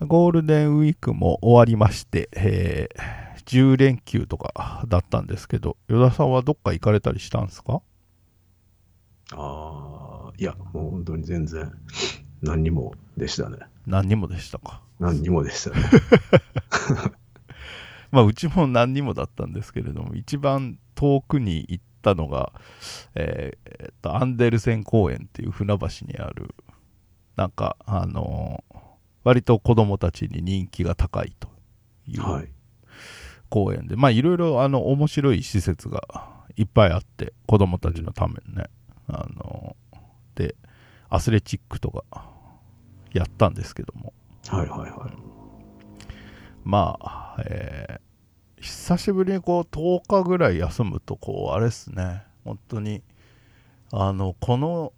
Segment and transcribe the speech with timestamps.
[0.00, 7.80] ゴールデンウィークも終わりまして、えー10連休とかだったんですけど、与田さんはどっか行かれたりしたんですか？
[9.32, 11.72] ああ、いや、もう本当に全然、
[12.42, 13.56] 何にもでしたね。
[13.86, 14.82] 何にもでしたか？
[15.00, 15.76] 何にもでしたね。
[18.12, 22.52] まあ、うちも何にもだったんですけれども、一番遠くに行ったのが、
[23.14, 26.54] えーえーとアンデルセン公園っていう船橋にある、
[27.36, 28.67] なんか、あのー
[29.28, 31.50] 割と子供たちに人気が高いと
[32.06, 32.48] いうはい。
[33.50, 36.02] 公園で、まあ、いろいろ、あの、面白い施設が
[36.56, 38.64] いっぱいあって、子供たちのためにね、
[39.06, 39.98] あのー
[40.34, 40.56] で、
[41.10, 42.04] アスレチックとか
[43.12, 44.14] やったんですけども、
[44.46, 45.12] はいはいはい。
[46.64, 48.08] まあ、えー
[48.60, 52.24] 久しぶりにこう10日ぐらい休むとこうあれっすね。
[52.44, 53.02] 本当に
[53.92, 54.92] あのこの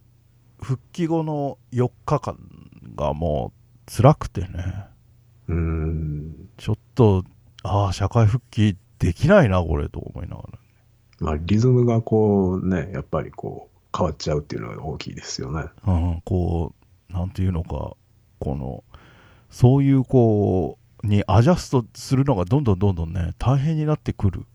[0.63, 2.39] 復帰後の4日間
[2.95, 3.60] がもう
[3.95, 4.49] 辛くてね
[5.49, 6.49] うーん。
[6.57, 7.25] ちょっと
[7.63, 10.45] ああ社会復帰できないなこれと思いなが
[11.21, 15.65] まあ、リズムがこうね、やっぱりこう、変わっちゃうっていうのが大きいですよね。
[15.85, 16.73] ら、うん、こ
[17.11, 17.97] うなんていうのか
[18.39, 18.85] この
[19.51, 24.47] そういうこうにアジャストするのがどんどんどんどんね大変になってくる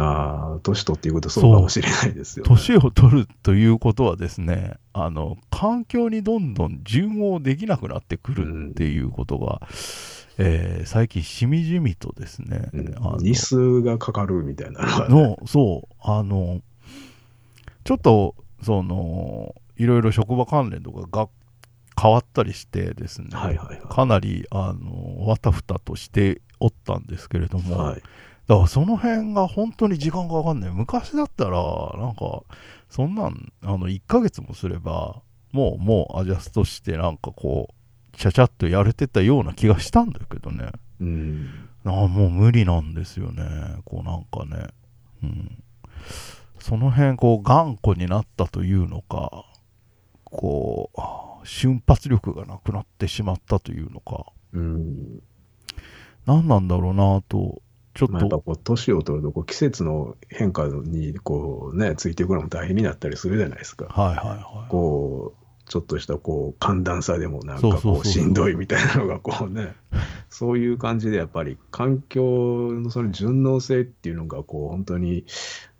[0.00, 2.48] ああ、年取っていくとそうかもしれないですよ、ね。
[2.48, 9.60] 年を取るということはですねあの環境にどんどん順応できなくなってくるっていうことが、
[10.38, 15.14] えー最近しみじみとですね、うんあの日数がかかるみたいなのが、ね。
[15.14, 16.60] のそうあの
[17.84, 21.28] ちょっとそのいろいろ職場関連とかが
[22.00, 27.62] 変わったりしてですね、はいはいはかなりあのわたふたとしておったんですけれどい。
[27.62, 28.02] も、はい。
[28.48, 30.70] だからその辺が本当に時間がかかんない。
[30.72, 31.60] 昔だったら、
[31.98, 32.42] なんか、
[32.88, 35.20] そんなん、あの、1ヶ月もすれば、
[35.52, 40.70] もう、もうアジャストして、なんかこう、ちゃちゃっとやれてたような気がしたんだけどね。
[40.98, 41.68] うん。
[41.84, 43.44] ああ、もう無理なんですよね。
[43.84, 44.68] こうなんかね。
[45.22, 45.62] うん。
[46.58, 49.44] その辺、こう、頑固になったというのか、
[50.24, 50.90] こ
[51.42, 55.22] う、瞬発力がなくなってしまったというのか、うん。
[56.26, 57.62] 何なんだろうなと、
[57.98, 63.86] ちょっまあ、やっぱと、こう、年を取ると、こう、季節の変化に、こう、ね、ついていくのも大変になったりするじゃないですか。
[63.86, 64.70] はいはいはい。
[64.70, 69.74] こう、ちょっとしたこう寒暖差でもなんかこうしんどいみたいなのがこうね、
[70.30, 72.22] そういう感じでやっぱり環境
[72.72, 75.26] のその順応性っていうのがこう本当に、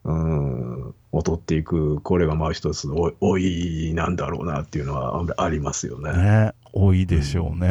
[0.04, 6.12] うん、劣っていく、これがまあ一つお老いなんだろうなっていうのはありますよね。
[6.12, 7.66] ね、多いでしょうね。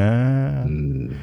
[0.65, 1.15] うん、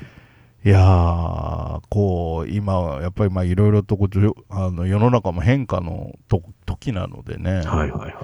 [0.64, 4.08] いやー、こう、今、やっぱりまあいろいろとこ
[4.48, 8.14] あの世の中も変化のと時なのでね、はいはいはい。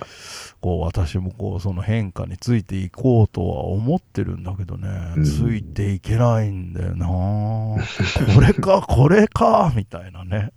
[0.63, 5.25] こう私もこうその変化についていこうとは思ってるんだけどね、うん。
[5.25, 7.07] ついていけないんだよな。
[7.07, 10.53] これか、 これか、みたいなね。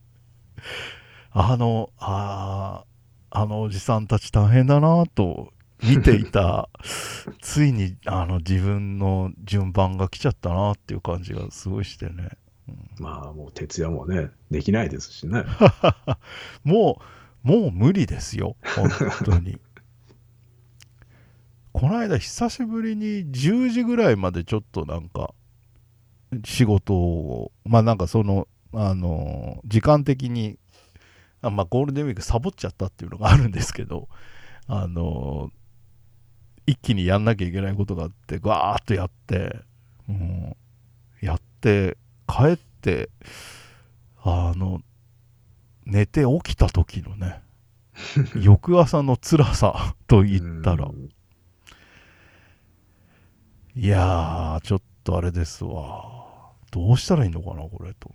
[1.32, 2.94] あの、あー
[3.36, 5.52] あのおじさんたち大変だなと
[5.82, 6.68] 見ていた、
[7.40, 12.30] ついにあの自分の順番が来ちゃったなっていう感じがすごいしてね。
[12.98, 15.44] まあもう徹夜もね、できないですしね。
[16.64, 17.00] も
[17.44, 18.88] う、もう無理ですよ、本
[19.24, 19.58] 当に。
[21.72, 25.34] この間、久しぶりに10時ぐらいまでちょっとなんか、
[26.44, 30.58] 仕事を、まあなんかその、あの、時間的に、
[31.42, 34.08] あまあゴールデンウィークサボっちゃったっていうのがあるんですけど、
[34.66, 35.50] あの、
[36.66, 39.60] 一気にやんなきゃいけないことがあって、ガーッとやって、
[40.08, 40.56] うん、
[41.20, 43.10] やって、帰って、
[44.22, 44.80] あの、
[45.84, 47.42] 寝て起きた時のね、
[48.40, 51.10] 翌朝の辛さと言ったらう、ん
[53.76, 56.52] いやー、ちょっとあれですわ。
[56.70, 58.10] どうしたらいいのかな、これと。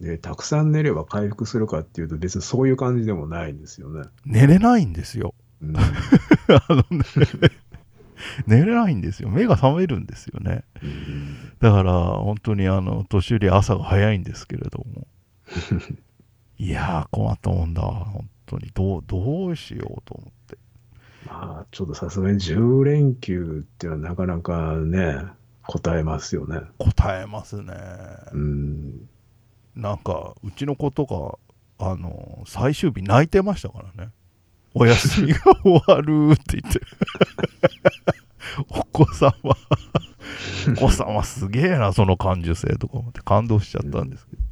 [0.00, 4.04] で、たくさん寝れば回復するかっていうと別にそういう感じでもないんですよね。
[4.24, 5.34] 寝れないんですよ。
[5.60, 5.82] うん あ
[6.70, 7.04] のね
[8.46, 9.28] 寝れないんですよ。
[9.28, 10.64] 目が覚めるんですよね。
[10.82, 15.06] うんだから、本当にあの、年寄り朝が早いんですけれども。
[16.58, 17.82] いやー、困ったもんだ。
[17.82, 18.70] 本当に。
[18.74, 20.58] どう、どうしようと思って。
[21.26, 25.16] まあ、ちょっとさすがに10連休っていうのはなかなかね、
[25.62, 26.60] 答えますよね。
[26.78, 27.74] 答えますね。
[28.32, 29.08] うん。
[29.74, 31.38] なんか、うちの子とか、
[31.84, 34.10] あの、最終日泣いてましたからね。
[34.78, 36.80] お休みが 終わるって言って。
[38.68, 39.32] お子様、
[40.80, 44.42] お子様すげえな、その感受性とか思って感動しちゃったんですけど。
[44.42, 44.48] うん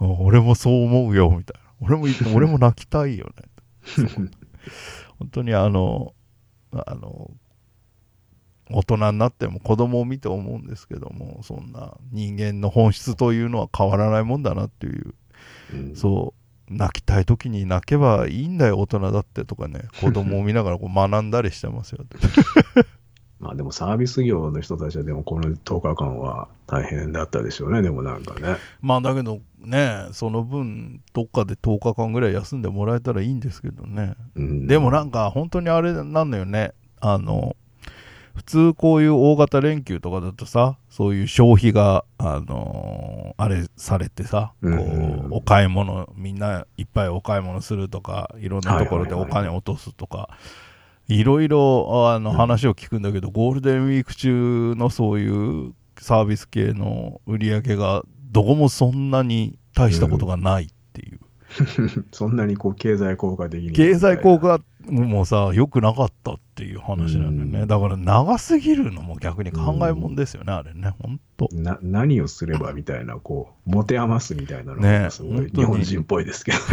[0.00, 1.68] 俺もそう思うよ、みたいな。
[1.80, 4.30] 俺も、 俺も泣きたいよね。
[5.18, 6.14] 本当にあの、
[6.70, 7.32] あの、
[8.70, 15.14] 大人になっても子供を見て思うんですけどもそんな人間の本質というのは変わらないもんだなっていう
[15.72, 16.37] うんそう
[16.70, 22.04] 泣きたい時に泣けばいいんだよ大人だってとかね 子供を見ながらこう学んだりしてますよ。
[23.40, 28.56] まあでもサービス業の人たちはでもこの10日間は大変だったでしょうね、でもなんかね。
[28.82, 34.16] まあだけどねその分どっかで10日間ぐらい休んでもらえたらいいんですけどね。
[34.34, 36.72] うん、でもなんか本当にあれなんだよね。
[37.00, 37.54] あの
[38.38, 50.30] 普通こういう大型連休とかだとさそういう消費があのあれされてさこうんうお買い物みんないっぱいお買い物するとかいろんなところでお金落とすとか
[51.08, 52.36] いろいろあのうん。
[52.36, 61.18] 話を聞くんだけどゴールデンウィーク中のそういうサービス系の売り上げがどこもそんなに大したことがないっていう。
[62.12, 63.72] そんなにこう経済効果的に。
[63.72, 67.68] 経済効果もさ良くなかったっていう話なんだよね、うん。
[67.68, 70.94] だから長すぎるのも逆に考えもんですよね、あれね。
[71.00, 71.48] ほんと。
[71.52, 76.64] な何をすればみたいな、こう、持て余すみたいなのねがすごい日本人っぽいですけどね。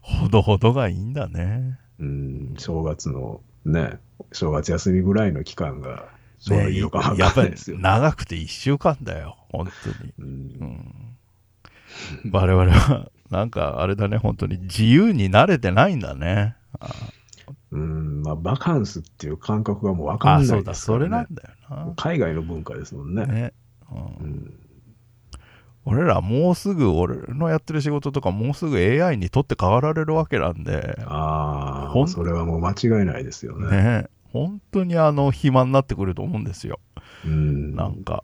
[0.00, 1.78] ほどほどがいいんだね。
[1.98, 3.98] うん、正月のね、
[4.32, 6.08] 正月休みぐらいの期間が
[6.40, 7.52] ちょういいのかもやっぱり。
[7.78, 10.28] 長くて1週間だよ本当に、う、うん
[12.28, 16.88] ん、我々はなんかあれだね本当に自由に慣れてないんだねあ
[17.70, 21.34] うん、まあ、バカンスっていう感覚がもうわかんないあそうだですからねそれなん。
[21.34, 23.26] だよ海外の文化ですもんね。
[23.26, 23.52] なね、
[23.90, 24.54] う、うんん、
[25.84, 33.70] 俺らもうすぐ俺のやってる仕事とかもうすぐ AI に取って代わられるわけなんでああ、それはもう間違いないですよね。
[33.70, 36.78] ね本当にあの暇になってくると思うんですよ
[37.24, 38.22] うん、なんか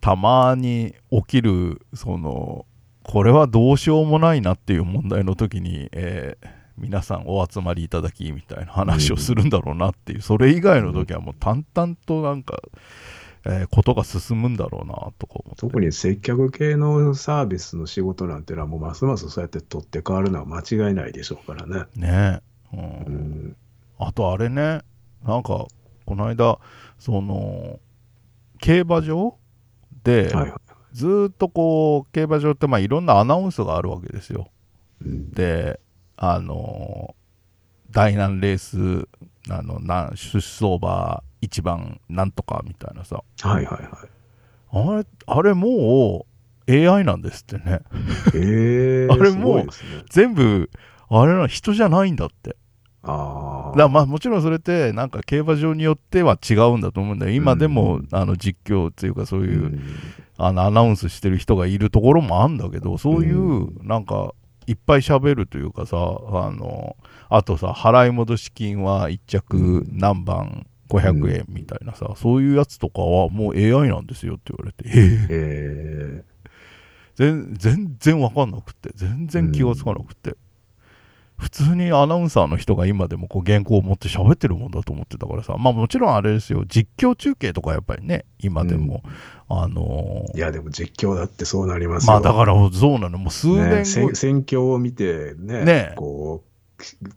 [0.00, 2.66] たまに起きるその
[3.12, 6.48] これはどうしようもないなっていう問題の時に、えー
[6.78, 12.58] 皆さんお集まりいただきみたいな話をするんだろうなっていう、それ以外の時はもう淡々となんか、
[13.44, 15.56] えーことが進むんだろうなとか思って。
[15.56, 21.84] 特に接客系のサービスの仕事なんてのはもうますますそうやって取って変わるのは間違いないでしょうからね。
[21.94, 22.40] ね。
[22.72, 22.82] ううん
[23.48, 23.56] ん、
[23.98, 24.80] あとあれね。
[25.22, 25.66] なんか
[26.06, 26.58] この間
[26.98, 27.78] その
[28.58, 29.36] 競馬場
[30.02, 30.71] で、はいはい。
[30.92, 34.48] ずーっとこう競馬場ってまあいろんなアナウンスがあるわけですよ。
[35.04, 35.30] うん。
[35.30, 35.80] で
[36.16, 37.14] あの
[37.90, 39.08] 第何レース
[39.50, 43.22] あのなん出走馬一番なんとかみたいなさ。
[43.40, 43.88] はいはいはい。
[44.74, 46.26] あれあれも
[46.66, 47.80] う AI なんですってね。
[48.34, 49.66] ええ あれもう。
[50.10, 50.70] 全部
[51.08, 52.56] あれな人じゃないんだって
[53.02, 53.76] ああ。
[53.76, 57.32] だまあもちろんそれってなんか競馬場によっては違うんだと思うんだよ。
[57.32, 58.08] 今でも、うん。
[58.12, 59.80] あの実況っていうかそういう、うん。
[60.38, 64.32] あのアナウンスしてる人がいるところもあるんだけどそういううなんか
[64.66, 66.96] いっぱい喋るというかさあの
[67.28, 74.84] あとさ払い戻し金は1着何番500円みたいなさ、そういうやつとかはもう AI なんですよって言われて。
[74.86, 76.22] えー。
[76.22, 76.24] え
[77.14, 80.34] 全全然わかんなくって全然気がつかなくって、
[81.42, 85.56] 普通にアナウンサーの人が今でもこう原稿を持って喋ってるもんだと思ってたからさ。
[85.58, 86.64] まあもちろんあれですよ。
[86.68, 89.02] 実況中継とかやっぱりね今でも、
[89.48, 90.34] あのー。
[90.34, 92.12] ーいや、でも実況だってそうなりますよ。
[92.12, 93.18] まあだからそうなの。
[93.18, 95.92] もう数年ね、後、戦戦況を見てね、ね。
[95.96, 96.51] こう、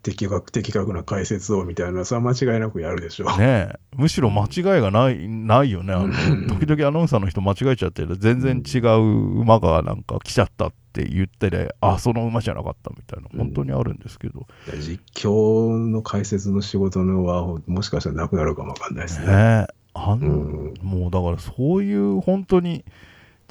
[0.04, 3.40] 的確的確な解説をみたいな、それは間違いなくやるでしょう。
[3.40, 3.80] ねえ。
[3.96, 5.94] むしろ間違いがないないよね。
[5.94, 6.48] あのうん。
[6.48, 19.28] 時々アナウンサーの人間違えちゃってる全然違う馬がなんか来ちゃったって言ってねあその馬じゃなかったみたいな本当にあるんですけど、いや実況の解説の仕事のは、もしかしたらなくなるかもわかんないですね。
[19.28, 19.68] ねえ。
[19.94, 20.74] あんうん。
[20.82, 22.86] もうだからそういう本当に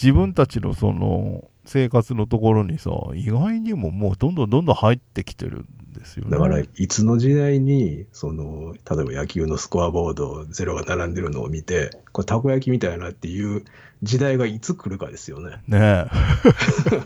[0.00, 13.64] 自分たちのその生活のところにさ意外にももうどんどんどんどん入ってきてるんですよねだから、いつの時代に、その、例えば野球のスコアボード、ゼロが並んでるのを見て、これたこ焼きみたいなっていう
[14.02, 15.62] 時代がいつ来るかですよね。
[15.66, 16.06] ね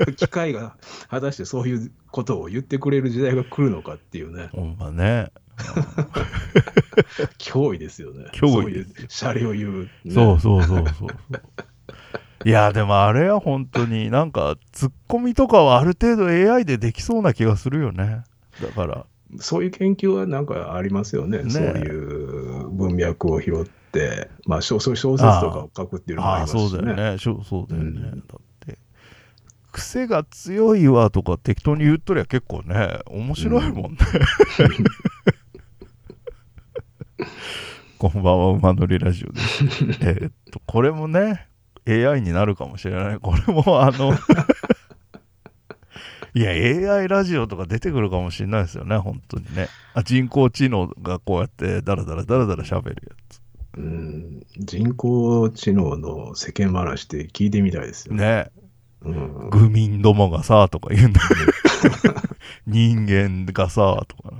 [0.09, 0.77] え 機械が
[1.09, 5.31] 果たしてそういうことを言ってくれる時代が来るのかっていうね、ほんまね
[7.39, 8.27] 脅威ですよね。
[8.33, 10.15] 脅威ですそういうシャレを言う、ね。
[10.15, 11.09] そうそうそうそうそう。
[12.45, 18.23] いや、でもあれは本当になんか、ツッコミとかはある程度 AI でできそうな気がするよね。
[18.63, 19.07] だから、
[19.39, 21.43] そういう研究はなんかありますよね。
[21.43, 27.11] ねそういう文脈を拾って、まあ小、そういう小説とかを書くっていうのもありますしそうだよね。
[27.13, 27.19] ね。
[27.19, 27.89] そうそうだよね。
[27.89, 28.79] うんだって、
[29.73, 33.99] 癖が強いわとか適当に言っとりゃ結構ね、面白いもんね。
[37.99, 39.65] こんばんは、馬乗りラジオです。
[40.01, 41.49] えーっと、これもね、
[41.87, 43.19] AI になるかもしれない。
[43.19, 44.13] これも、あの、
[46.35, 49.69] いや AI ラジオとか出てくるかもしれないですよね本当にね。
[49.95, 53.41] あ人工知能がこうやってダラダラダラダラ喋るやつ。
[53.77, 58.25] うん、人工知能の世間話って聞いてみたいですよね。
[58.25, 58.51] ね。
[59.03, 61.35] うん、愚民どもがさとか言うんだよね。
[62.67, 64.33] 人間がさとか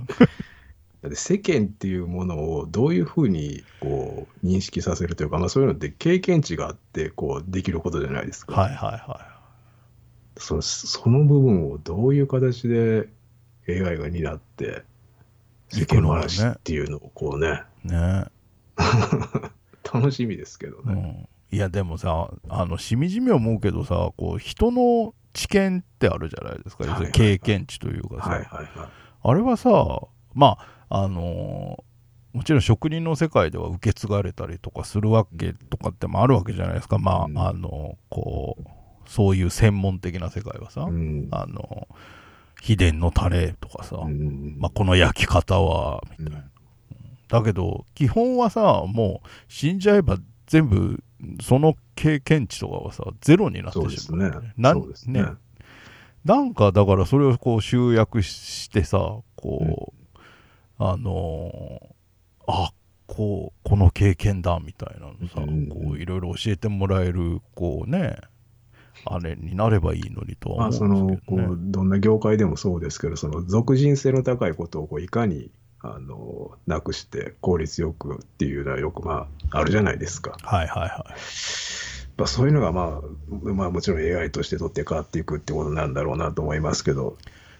[1.01, 8.59] だって世間っていうものをどういうふうにこう認識させるというか、まあ、そういうのって経験値があってこうできることじゃないですか。
[8.59, 9.28] はいはいは
[10.39, 13.09] そのその部分をどういう形で
[13.67, 14.83] AI が担って
[15.69, 17.61] 世間話っていうのをこうね。
[17.85, 18.25] いね。
[19.93, 21.27] 楽しみですけどね。
[21.51, 28.89] うん、いやでもさあのしみじみ思うけどさこう人の知見ってあるじゃないですか、はいはい経験値というかさ、はいはいはい。
[29.21, 29.69] あれはさ
[30.33, 30.57] ま
[30.89, 31.89] ああのー
[32.31, 36.99] もちろん職人の世界では受け継がれたりとかするわけとかってもあるわけじゃないですか。
[36.99, 37.37] まあ、うん。
[37.37, 38.78] あのこう
[39.09, 41.27] そういう専門的な世界はさ、うん。
[41.31, 41.87] あの
[42.61, 44.55] 秘伝のタレとかさ、うん。
[44.59, 46.43] まあ、この焼き方はみたいな、
[47.27, 51.03] だけど基本はさもう死んじゃえば全部
[51.41, 54.53] その経験値とかはさゼロになってそうですしまうね。
[54.57, 55.25] なんそうですね。
[56.23, 58.99] なんかだからそれをこう集約してさ
[59.35, 60.19] こう、
[60.77, 62.71] あのーあ
[63.07, 65.67] こうこの経験だみたいなのさ、うん。
[65.67, 68.17] こういろいろ教えてもらえるこうね
[69.09, 71.47] あれになればいいのにとはまあ思そのこうんですけどね。
[71.47, 75.51] うどんな業界でもそうですけどその属人性の高いことをこういかに
[75.81, 80.37] あのなくして効率よくっていうのはよくまああるじゃないですか。
[80.41, 81.13] はいはいはい。
[82.17, 87.17] まあ、そういうのが、まあ、まあもちろん AI として取って変わっていくってことなんだろうなと思いますけど。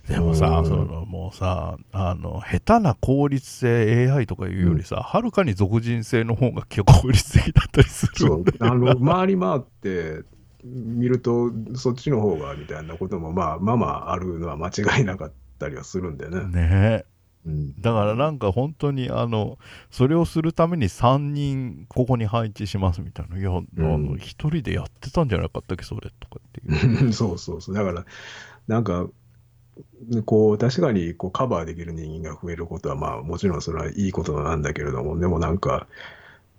[0.10, 10.24] でもさ、うんそのもうさあの下手な効率性 AI とかいうよりさ、はるかに俗人性の方が効率的だったりするそうあの回り回って
[10.63, 16.44] 見るとそっちの方がみたいなこともまあまあまああるのは間違いなかったりはするんでね。
[16.46, 17.06] ね
[17.46, 19.58] うんだからなんか本当にあの
[19.89, 27.75] それをするために3人ここに配置しますみたいな「いや、あの1人でやってたんじゃなかったっけそれ」とかっていう そうそうそう。
[27.75, 28.06] だから、
[28.68, 29.08] なんか、
[30.25, 35.88] こう、確かにこうカバーできる人間が増えることは、まあ、もちろんそれはいいことなんだけれども、でもなんか、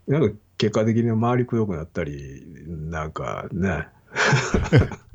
[0.07, 3.89] なんか結果的に回りくどくなったり、なんかね、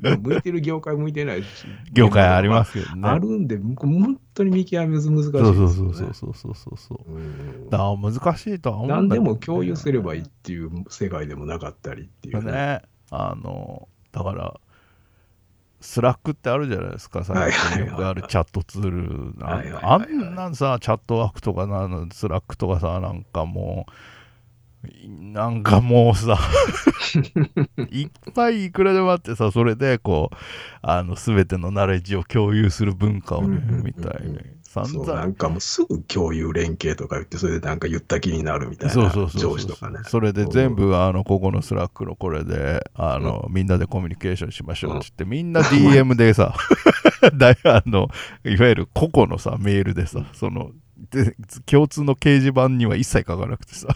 [0.00, 3.08] 向いてる業界向いてないし、業界ありますけどね。
[3.08, 5.20] あるんで、僕本当に見極め難しいね。
[5.20, 7.18] うそうそうそうそうそうそうう。
[7.18, 7.70] ん。
[7.70, 8.86] だ難しいとは思う。
[8.86, 12.52] んだ何でも共有すればいいっていう世界でもなかったりっていうね。
[12.52, 12.82] ね。
[13.10, 14.60] あのだから
[15.80, 23.92] Slackってあるじゃないですか最近よくあるチャットツールあんなんさ Chatworkとかなの Slackとかさなんかもう
[25.08, 26.38] なんかもうさ
[27.90, 30.36] いっぱいいくらでもあってさそれでこう
[30.82, 34.38] あの全てのナレッジを共有する文化をねみたいに
[34.84, 39.52] さそうなんかもうすぐ共有連携とか言って、それでなんか言った気になるみたいなそうそうそうそう。
[39.52, 40.00] 上司とかね。
[40.04, 46.54] それで全部あのここの Slackのこれであの、みんなでコミュニケーションしましょうって言って、みんな DM でさ
[47.34, 48.08] だいあの
[48.44, 50.70] いわゆる個々のさメールでさその
[51.10, 51.36] で
[51.66, 53.88] 共通の掲示板には一切書かなくてさ。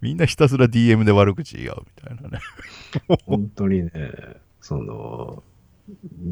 [0.00, 2.38] みんなひたすら DM で悪口言い合うみたいなね。
[3.26, 3.90] 本当にね、
[4.60, 5.42] その、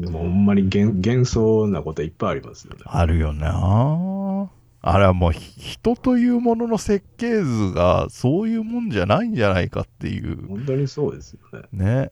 [0.01, 2.81] もうほんまに幻幻想なこといっぱいありますよね。
[2.85, 4.49] あるよな。
[4.81, 10.47] あれはもうひ人というものの設計図がそういうもんじゃないんじゃないかっていう。
[10.47, 11.39] 本当にそうですよ
[11.71, 12.11] ね。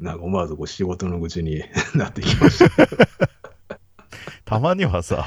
[0.00, 1.62] なんか思わずこう仕事の愚痴に
[1.94, 2.88] なってきました。
[4.44, 5.26] たまにはさ、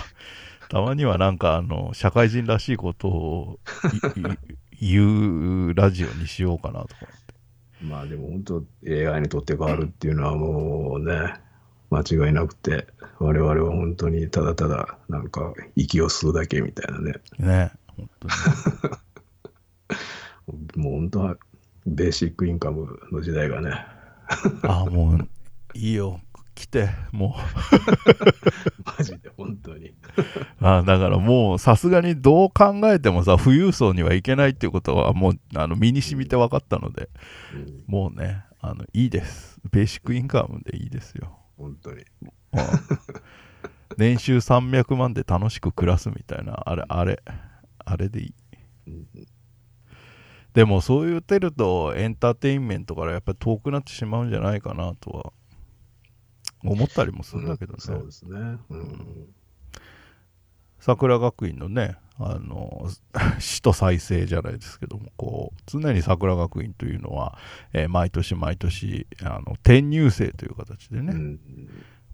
[0.72, 3.60] たまにはなんかあの、社会人らしいことを
[4.80, 6.96] 言うラジオにしようかなとか。
[7.82, 11.34] まあでも本当 AI にとって変わるっていうのはもうね、
[11.90, 12.88] 間違いなくて、
[13.20, 17.16] 我々は本当にただただなんか息を吸うだけみたいなね。
[17.38, 18.28] ね、本当
[20.70, 20.74] に。
[20.86, 21.38] もう本当は
[21.86, 23.86] ベーシックインカムの時代がね、
[24.64, 25.28] あ、もう、
[25.74, 26.22] いいよ、
[26.62, 27.36] 来て、も
[28.86, 29.90] マジで本当に。
[29.90, 29.96] う。
[30.60, 37.10] あだからもう、さすがにどう考えてもさ、富裕層にはいけないっていうことは、もう、あの身に染みて分かったので、
[37.54, 39.60] うんもうね、あの、いいです。
[39.72, 41.36] ベーシックインカムでいいですよ。
[41.58, 41.98] 本当に。
[41.98, 42.06] うん
[43.98, 47.22] 年収300万で楽しく暮らすみたいな、あれ、あれ、
[47.80, 48.34] あれでいい。
[48.88, 49.08] うん
[50.54, 55.32] でもそう言ってるとエンターテインメントからやっぱり遠くなってしまうんじゃないかなとは
[56.64, 58.58] 思ったりもするんだけどね、そうですね。
[58.70, 59.28] うん。
[60.80, 62.88] 桜学院のねあの
[63.40, 67.38] 死と再生じゃないですけどもこう常に桜学院というのは、
[67.74, 71.40] えー毎年毎年あの転入生という形でね、うん。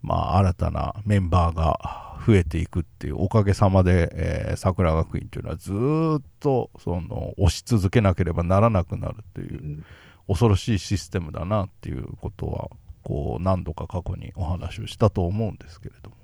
[0.00, 9.84] まあ、新たなメンバーが増えていくっていうおかげさまで、えー桜学院というのはずーっとその押し続けなければならなくなるといううん。
[10.28, 12.68] 恐ろしいシステムだなっていうことは
[13.02, 16.16] こう何度か過去にお話をしたと思うんですけれども。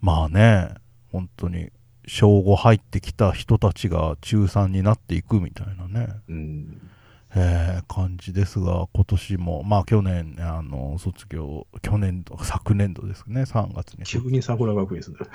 [0.00, 0.68] まあね
[1.10, 1.70] 本当に
[2.06, 6.90] 小5入ってきた人たちが中3になっていくみたいなね、うん。
[7.34, 14.04] えー感じですが今年もまあ去年あの卒業去年度昨年度ですね3月に。
[14.04, 15.18] 急に桜学院ですね。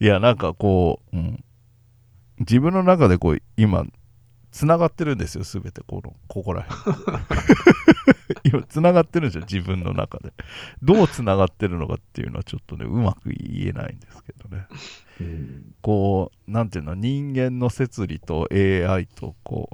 [0.00, 1.44] いやなんかこう、うん、
[2.40, 3.84] 自分の中でこう今
[4.50, 6.96] つながってるんですよ全てこのここら辺。
[8.44, 10.32] 今つながってるんですよ自分の中で。
[10.82, 14.66] どうつながってるのかっていうのはちょっとねうまく言えないんですけどね。
[15.20, 15.74] うん。
[15.80, 19.68] こうなんていうの人間の摂理と AI とこ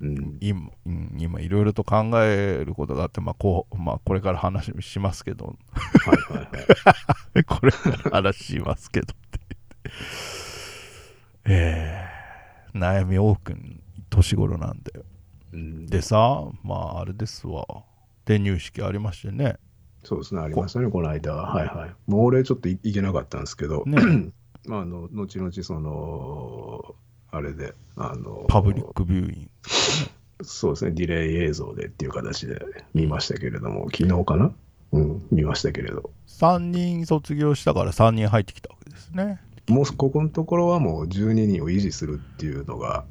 [0.00, 0.38] ううん。
[0.40, 5.46] 今うん今いろいろと考えることがあって、まあこうまあ、これから話しますけど。
[5.46, 6.48] はいはい
[7.34, 7.44] はい。
[7.44, 9.56] これから話しますけどって言って。
[11.44, 13.54] えー、悩み多く
[14.10, 14.92] 年頃なんで。
[15.52, 15.86] うん。
[15.86, 17.66] でさまああれですわ。
[18.24, 19.56] 転入式ありましてね。
[20.04, 21.34] そうですね、ありましたね、この間。
[21.34, 21.64] は。
[21.64, 21.94] いはい。
[22.06, 24.32] もう俺ちょっとい行けなかったんですけど、ね。
[24.66, 26.94] まあ、あの後々その、
[27.30, 29.50] あれで、あの、パブリックビューイン
[30.42, 32.60] そうですね、ディレイ映像でっていう形で
[32.94, 34.52] 見ましたけれども、昨日かな？
[34.92, 36.10] うん、見ましたけれど。
[36.28, 39.40] 3人卒業したから3人入ってきたわけですね。
[39.68, 43.04] もうここのところはもう12人を維持するっていうのが、ま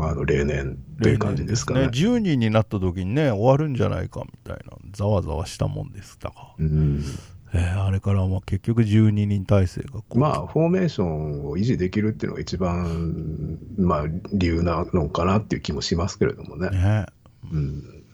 [0.00, 1.80] あ、あの例年という感じですかね。
[1.80, 7.04] 例年10人になった時にね終わるんじゃないかみたいなざわざわしたもんですだが、うん、
[7.52, 16.70] えーあれからまあ結局12人体制がまあ、フォーメーションを維持できるっていうのが一番、まあ、理由なのかなっていう気もしますけれどもね。
[16.70, 17.06] ね。
[17.52, 18.04] うん、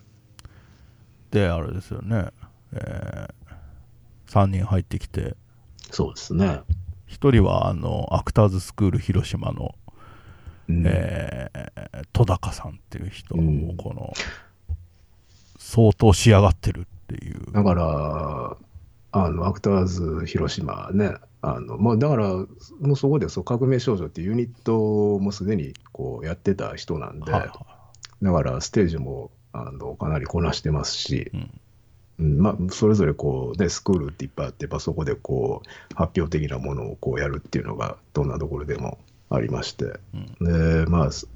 [1.30, 2.26] であれですよね、
[2.72, 3.28] え
[4.30, 5.36] 3人入ってきて。
[5.90, 6.60] そうですね。
[7.08, 9.74] 1人はあのアクターズスクール広島の、
[10.70, 10.84] うん。
[10.86, 11.60] えー
[12.12, 13.66] 戸高さんっていう人うん。
[13.68, 14.12] もこの
[15.58, 17.52] 相当仕上がってるっていう。
[17.52, 18.56] だから、
[19.12, 22.46] あの、アクターズ広島ね、あの、もうだから、も
[22.92, 27.66] うそこでそう革命少女っていうユニットもすでにこうやってた人なんで、はいは
[28.22, 31.50] だからステージもあのかなりこなしてますしい、うん。
[32.18, 38.98] うんまあ、それぞれこう、ね、スクールっていっぱいあって、やっぱそこでこう発表的なものをこうやるっていうのが、どんなところでも
[39.30, 39.98] ありまして、
[40.40, 41.28] で、まあ、そ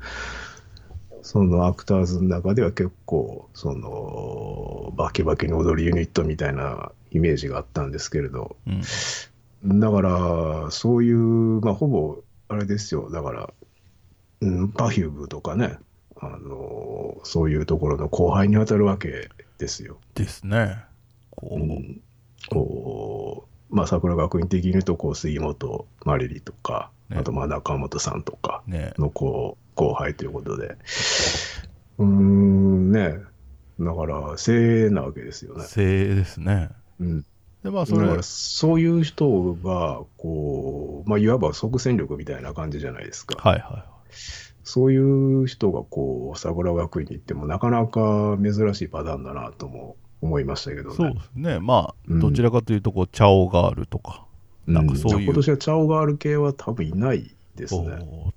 [1.23, 9.81] そのアクターズの中では結構、その、バキバキに踊るユニットみたいなイメージがあったんですけれど、うん。
[9.81, 11.17] だから、そういう、
[11.63, 13.51] まあ、ほぼ、あれですよ、だから、
[14.43, 15.79] うん、パフュームとかね、
[16.21, 19.97] あの、そういうところの後輩に当たるわけですよ。
[20.15, 20.77] ですね。
[21.31, 22.01] こう、うん、
[22.51, 30.77] こう、まあ、桜学院的に言うと、こう、杉本まりりとか、ねあと、まあ、中本さんとかねの、こう、後輩ということで、
[31.99, 33.19] うーん、ね、
[33.81, 35.65] だから、精鋭なわけですよね。
[35.65, 37.25] 精鋭ですねうん。
[37.63, 43.37] でまあそれだから、そういう人が、こう、まあ、いわば即戦力みたいな感じじゃないですか。
[43.37, 43.85] はいはいはい
[44.67, 50.97] そういう人が、こう、桜学院に行っても、なかなか珍しいパターンだなとも思いましたけどね。
[50.97, 54.24] そうですねまあ、うんどちらかというとこうチャオガールとか
[54.67, 55.27] なんかそういう。
[55.27, 57.91] 今年はチャオガール系は多分いないですこね。
[57.91, 58.33] うっ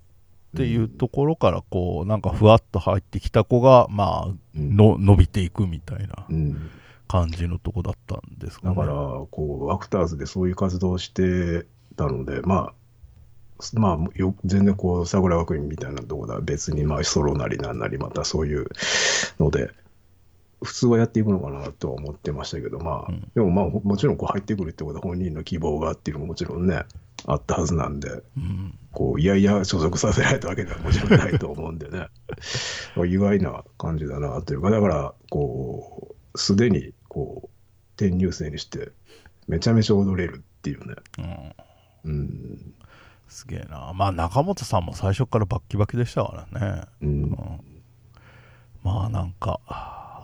[0.56, 4.76] ていうところからこうなんかふわっと入ってきた子がまあうん。
[4.76, 6.70] の伸びていくみたいなうん。
[7.08, 8.76] 感じのとこだったんですかね。
[8.76, 8.96] だから、
[9.32, 18.68] こう、アクターズでそういう活動をしてたので、まあ、まあ、よ全然こう、桜学院みたいなところは別に、まあ、ソロなりなんなり、またそういう
[19.40, 19.72] ので、
[20.64, 23.32] 普通はやっていくのかなとは思ってましたけど、まあ、うん。
[23.36, 26.84] でもまあ、もちろんこう入ってくるってことは本人の希望がっていうのももちろんね、
[27.26, 28.78] あったはずなんで、うん。
[28.92, 32.08] こう、いやいや所属させられたわけではもちろんないと思うんでね、
[33.06, 37.50] 意外な感じだなというか、だから、こう、すでに、こう、
[37.96, 38.92] 転入生にして、
[39.48, 40.96] めちゃめちゃ踊れるっていうね。
[42.06, 42.12] うん。
[42.12, 42.74] うん。
[43.28, 43.92] すげえな。
[43.94, 47.62] まあ中本さんも最初からバッキバキでしたからね、ううんん。
[48.84, 49.60] まあなんか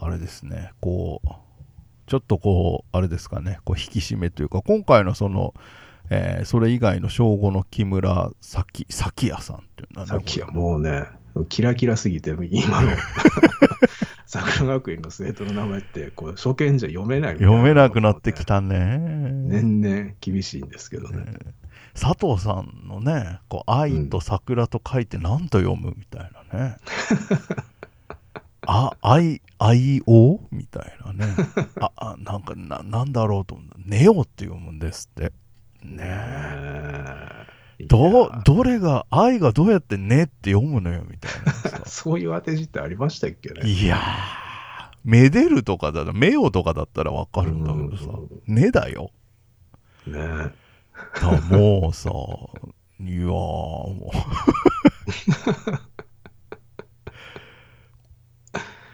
[0.03, 0.71] あれですね。
[0.81, 1.29] こう
[2.07, 3.59] ちょっとこうあれですかね。
[3.63, 5.53] こう引き締めというか今回のその、
[6.09, 11.05] えーそれ以外の正午の木村咲咲也さんっていうのはねさっきはもうね、
[11.49, 12.91] キラキラすぎて、今の。
[14.25, 18.45] 桜学院の生徒の名前って、こう初見じゃ読めないみたい読めなくなってき。
[18.45, 18.97] たね。
[18.99, 21.25] 年々厳しいんですけどね。
[21.93, 26.77] 佐藤さんのね「こう愛と桜」と書いて何と読むみたいなね、
[28.67, 30.39] あ、I、IO?
[30.51, 31.33] みたいなね。
[31.79, 33.67] あ、あなんかな、なんだろうと思う。
[33.85, 35.31] ネオって読むんですって。
[35.83, 37.47] ねえ。
[37.79, 41.83] えど、どれが、愛がどうやってねって読むのよ、みたいなさ。
[41.87, 43.67] そういう当て字ってありましたっけね。
[43.69, 43.99] いやー、
[45.03, 49.11] めでるとかだら、めおとかだったらわかるんだけどさう、ねだよ。
[50.05, 50.51] ね
[51.21, 52.09] だもうさ、
[52.99, 54.17] いやー、もう。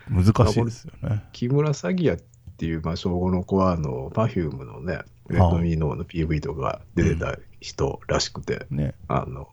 [0.09, 1.23] 難しいですよね。
[1.31, 2.17] 木村詐欺屋っ
[2.57, 8.95] ていう、まあ、小5の子は、あの、Perfume のね、レッドミーノーの PV とか出てた人らしくて、ね。
[9.07, 9.47] あの、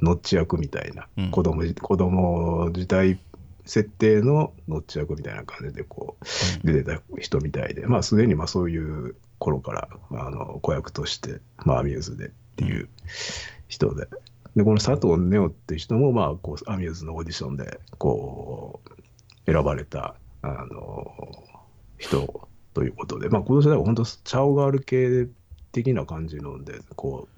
[0.00, 3.18] ノッチ役みたいな、うん子供じ子供時代
[3.64, 12.88] 設定のノッチ役みたいな感じでこう出てた人みたいで、まあすでにまあそういう頃からあの子役として、まあ、アミューズでっていう
[13.68, 14.06] 人で。
[14.56, 19.01] で、この佐藤ネオって人も、まあ、こう、アミューズのオーディションで、こう、
[19.46, 21.12] 選ばれた、あの、
[21.98, 25.28] 人ということで、まあ、今年だから本当、チャオガール系
[25.72, 27.28] 的な感じので、こ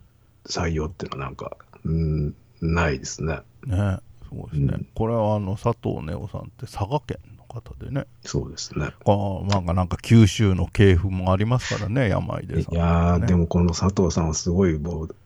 [0.45, 3.41] う、採用っていうのはなんか、うん、ないですね。
[3.67, 3.99] ね。
[4.29, 4.75] そうですね。
[4.75, 8.07] うんこれはあの、佐藤ネオさんって佐賀県の方でね。
[8.25, 8.91] そうですね。
[9.05, 15.17] こうなんかなんか九州の系譜もありますからね、山出さん、いやでもこの佐藤さんはすごい、もう、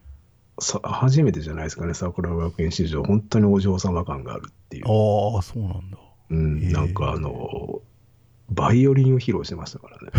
[0.60, 4.84] さ初めてじゃないですかね、桜学園史上、本当にお嬢様感があるっていう。
[4.86, 5.98] ああ、そうなんだ。
[6.30, 7.80] うん、なんかあの、
[8.50, 10.12] バイオリンを披露してましたからね。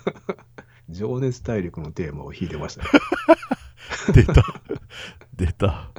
[0.88, 2.88] 情熱大陸のテーマを弾いてましたね。
[4.14, 4.44] 出た。
[5.36, 5.90] 出た。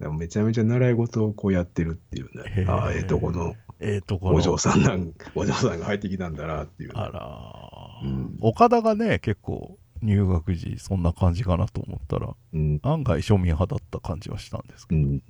[0.00, 2.66] でもめちゃめちゃ習い事をこうやってるっていうね。
[2.68, 4.36] ああ、ええとこのええところ。
[4.36, 6.92] お嬢さんなん、お嬢さんが入ってきたんだなっていう。
[6.94, 12.80] あら、うん岡田がね、結構入学時そんな感じかなと思ったら、うん。
[12.82, 15.00] 案外庶民派だった感じはしたんですけど。
[15.00, 15.22] うん。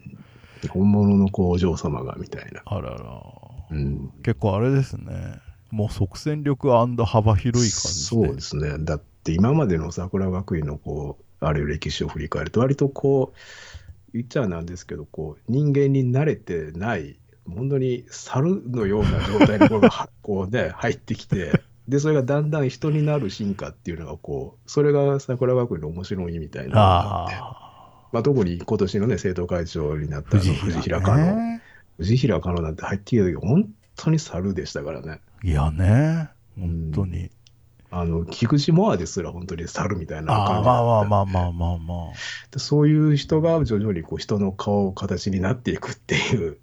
[0.68, 2.62] 本物のこうお嬢様がみたいな。
[2.64, 3.22] あらら。
[3.70, 4.10] うん。
[4.22, 5.40] 結構あれですね。
[5.70, 7.70] もう即戦力幅広い感じで。
[7.70, 8.76] そうですね。
[8.78, 13.38] だって今までの桜学院のこう、ある歴史を振り返ると、割とこう、
[14.12, 17.18] 言っちゃなんですけど、こう、人間に慣れてない、
[17.52, 19.80] 本当に猿のような状態にこ
[20.22, 27.63] こうね、 入ってきて、で、それがだんだん人になる進化っていうのが、こう、それが桜学院の面白いみたいなのがあって、あ
[28.14, 30.30] まあ、特に今年のね、生徒会長になっあ。
[30.30, 31.62] た藤平香の、ね。
[31.98, 35.18] 藤平香のなんて入ってきた時、本当に猿でしたからね。
[35.42, 36.28] いやね。
[36.56, 37.32] 本当に。
[37.90, 42.12] あの、菊池モアですら本当に猿みたいな感じまあまあまあまあまあまあ。
[42.52, 46.58] でそういう人が徐々にこう人の顔形になっていくっていう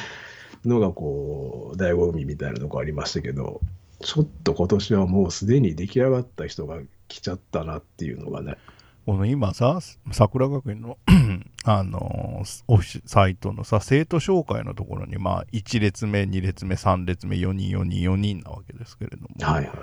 [0.64, 3.60] のがこう醍醐味みたいなとこありましたけど
[4.00, 6.78] ちょっと今年はもうすでに出来上がった人が
[7.08, 8.56] 来ちゃったなっていうのがね
[9.06, 9.78] この今さ、
[10.10, 10.98] 桜学院の
[11.62, 19.28] あのオフィシサイトのさ、生徒紹介のところに、まあ、1列目、2列目、3列目、4人、4人、4人なわけですけれども。
[19.40, 19.76] はいはい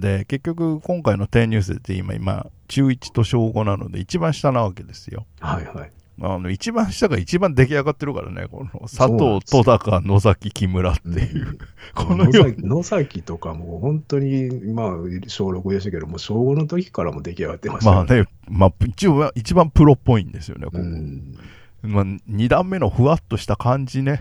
[0.00, 5.26] で、結局、今回の転入生って今、今、中1と小5なので、一番下なわけですよ。
[5.40, 11.58] はいはいあの、一番下が一番出来上がってるからね、この佐藤、戸高、野崎、木村っていう、
[11.94, 14.88] この野よ崎野崎とかも本当にまあ
[15.26, 20.78] 小6でしたけども小5の時からも出来上がってましたよまあね、まあ、一応一番プロっぽいんですよね、ここ。
[20.78, 21.36] うん。
[21.82, 24.20] まあ、2段目のふわっとした感じね。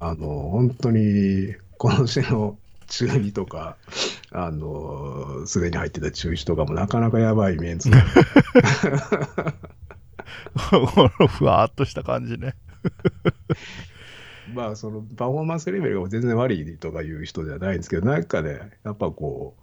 [0.00, 2.56] あの本当に今年の
[2.88, 3.76] 中2とか
[4.32, 7.96] あのすでに入ってた中1とかもなかなかやばいメンツで
[10.70, 12.54] このふわっとした感じね。
[14.54, 19.56] まあそのパフォーマンスレベルが全然悪いとかいう人じゃないんですけどなんかねやっぱこ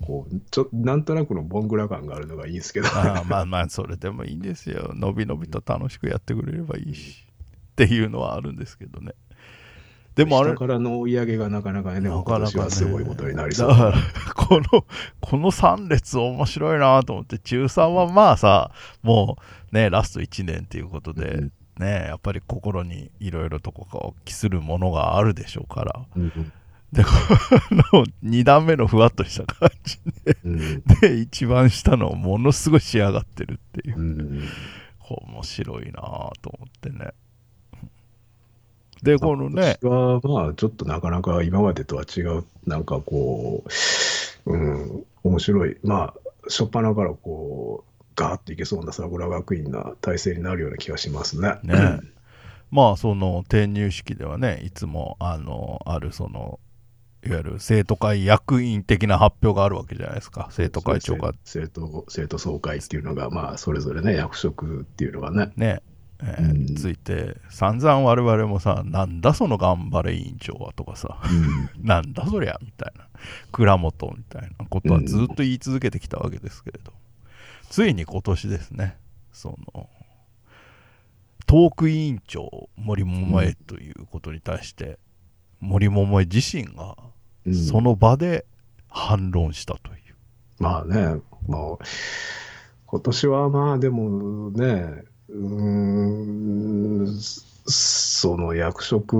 [0.00, 4.92] うこうちょなんとなくのボングラ感があるのがいいんですけどああまあまあ、それでもいいんですよ。
[4.94, 7.26] のびのびと楽しくやってくれればいいし。
[7.72, 9.14] っていうのはあるんですけどね。
[10.14, 13.94] でもあれ下、からの追い上げがなかなかねなかなかすごいことになりそうだから、
[14.34, 14.84] この、
[15.20, 18.70] この3列面白いなと思って、中3はまあさ、
[19.02, 19.38] も
[19.72, 26.06] うね、ラスト1年っていうことで、うんね、やっぱり心にいろいろとこう、帰するものがあるでしょうから。
[26.16, 26.52] うん
[26.92, 27.10] で、こ
[27.92, 29.98] の2段目のふわっとした感じ
[30.44, 34.02] うんで、一番下のものすごい仕上がってるっていうう。
[34.02, 34.42] ん
[35.00, 35.92] 面白いな
[36.40, 37.10] と思ってね。
[39.04, 43.62] で、このね、はまあちょっとなかなか今までとは違うなんかこ
[44.46, 45.76] う、うん、面白い。
[45.84, 46.14] まあ
[46.44, 51.58] 初っ端からこうガーッといけそうな桜学院な体制になるような気がしますね。
[51.64, 52.00] ね
[52.70, 56.58] まあその転入式ではねいつもあのあるその
[57.26, 60.48] いわゆる生徒会役員的な発表があるわけじゃないですか。
[60.50, 61.34] 生徒会長が。
[61.44, 65.52] 生徒生徒総会っていうのがまあそれぞれね役職っていうのがね。
[65.56, 65.82] ね
[66.22, 66.74] えーうん。
[66.74, 71.20] ついて散々我々もさなんだその頑張れ委員長はとかさ
[71.76, 73.08] うん なんだそりゃみたいな
[73.52, 76.92] 倉本みたいなことはずっと言い続けてきたわけですけれど、
[77.70, 78.96] ついに今年ですね
[79.32, 79.88] その
[81.46, 84.98] トーク委員長森桃江ということに対して、
[85.60, 86.96] 森桃江自身が
[87.46, 87.54] うん。
[87.54, 88.46] その場で
[88.88, 89.98] 反論したという、
[90.58, 91.78] まあね、まあ、
[92.86, 97.18] 今年はまあでもね、うーん、
[97.66, 99.16] その役職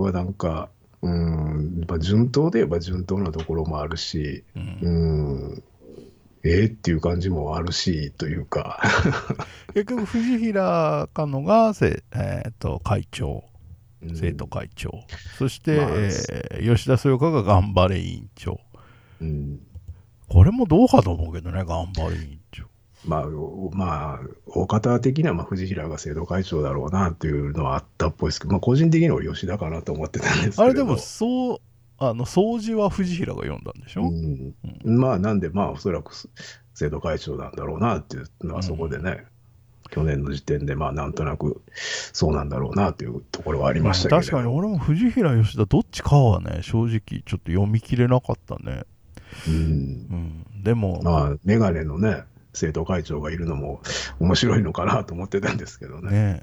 [0.00, 0.68] はなんか、
[1.02, 4.78] うん、まあ、順当で言えば順当なところもあるし、うん。
[4.82, 4.88] う
[5.54, 5.62] ん、
[6.44, 8.80] ええっていう感じもあるし、というか、
[9.74, 13.44] 結局藤平かのがせ、えーと会長。
[14.02, 14.16] うん。
[14.16, 14.90] 生徒会長、
[15.38, 18.60] そして、まあえー吉田そよかが頑張れ委員長。
[19.20, 19.60] うん。
[20.32, 22.64] これもどうかと思うけどね頑張れ委員長
[23.04, 31.58] まあ、おまあ、大方的にはまあ藤平が生徒会長だろうなっていうのはあったっぽいですけど、まあ、個人的には吉田かなと思ってたんですけれどあれでもそう
[31.98, 36.12] あの掃除は藤平が読んだんでしょ、うん、まあなんでまあおそらく
[36.74, 39.24] 生徒会長なんだろうなっていうのはそこでね、
[39.90, 41.62] 去年の時点でまあなんとなく
[42.12, 44.48] そうなんだろうなっていうところはありましたけど、確かに。
[44.48, 48.84] 俺も藤平吉田どっちかはね正直ちょっと読み切れなかったね、
[49.46, 53.80] うん、うん、でも、まあ眼鏡のね生徒会長がいるのも
[54.20, 56.10] 面白いのかなと思ってたんですけどね。
[56.10, 56.42] ね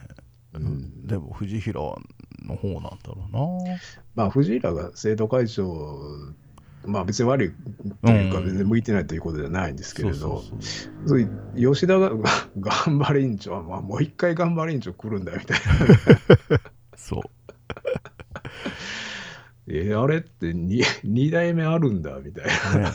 [0.53, 1.07] うん。
[1.07, 3.79] でも藤平の方なんだろうな。
[4.15, 5.97] まあ藤平が生徒会長
[6.85, 7.51] まあ別に悪い
[8.03, 10.43] というかうん全然向いてないということじゃないんですけれど、
[11.57, 12.11] 吉田が
[12.59, 16.59] 頑張れ委員長は、まあ、もう一回頑張れ委員長来るんだよみたいな。
[16.95, 17.21] そう。
[19.71, 22.45] えあれって 2, 二代目あるんだみたい
[22.81, 22.89] な。
[22.89, 22.91] ね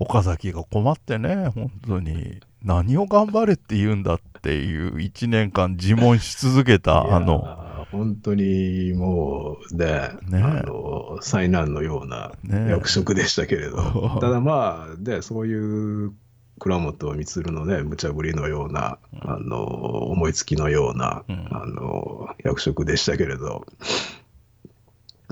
[0.00, 2.40] 岡崎が困ってね本当に。
[2.62, 7.86] 何を頑張れって言うんだっていう1年間自問し続けたあの。
[7.90, 10.42] 本当にもうね、ね。
[10.42, 12.70] あの災難のようなね。
[12.70, 16.12] 役職でしたけれど、 ただまあでそういう
[16.58, 21.48] 倉本光のね無茶ぶりのような、あの思いつきのような、うん。
[21.50, 23.66] あの役職でしたけれど。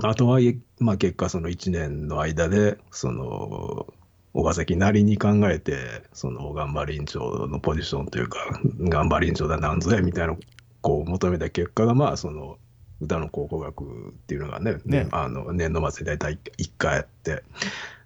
[0.03, 3.87] あとはいえ、まあ、結果その1年の間でその
[4.35, 8.39] 岡崎なりに考えてその頑張り委員長のポジションというか
[8.79, 10.37] 頑張り委員長だなんぞやみたいな
[10.81, 12.59] こう求めた結果がまあその
[13.01, 15.09] 歌の考古学っていうのがねね。
[15.13, 17.43] あの年度末に大体1回あって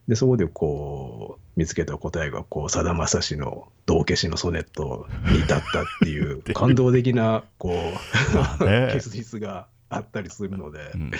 [0.08, 11.10] でそこでこう見つけた答えがこうさだまさしの「道化師のソネット」に至ったっていう 感動的なこう 結実があったりするので、うん。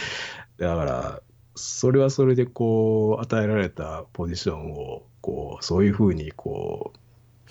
[0.58, 1.22] だから
[1.54, 6.92] それはそれでこう与えられたポジションをこうそういうふうにこ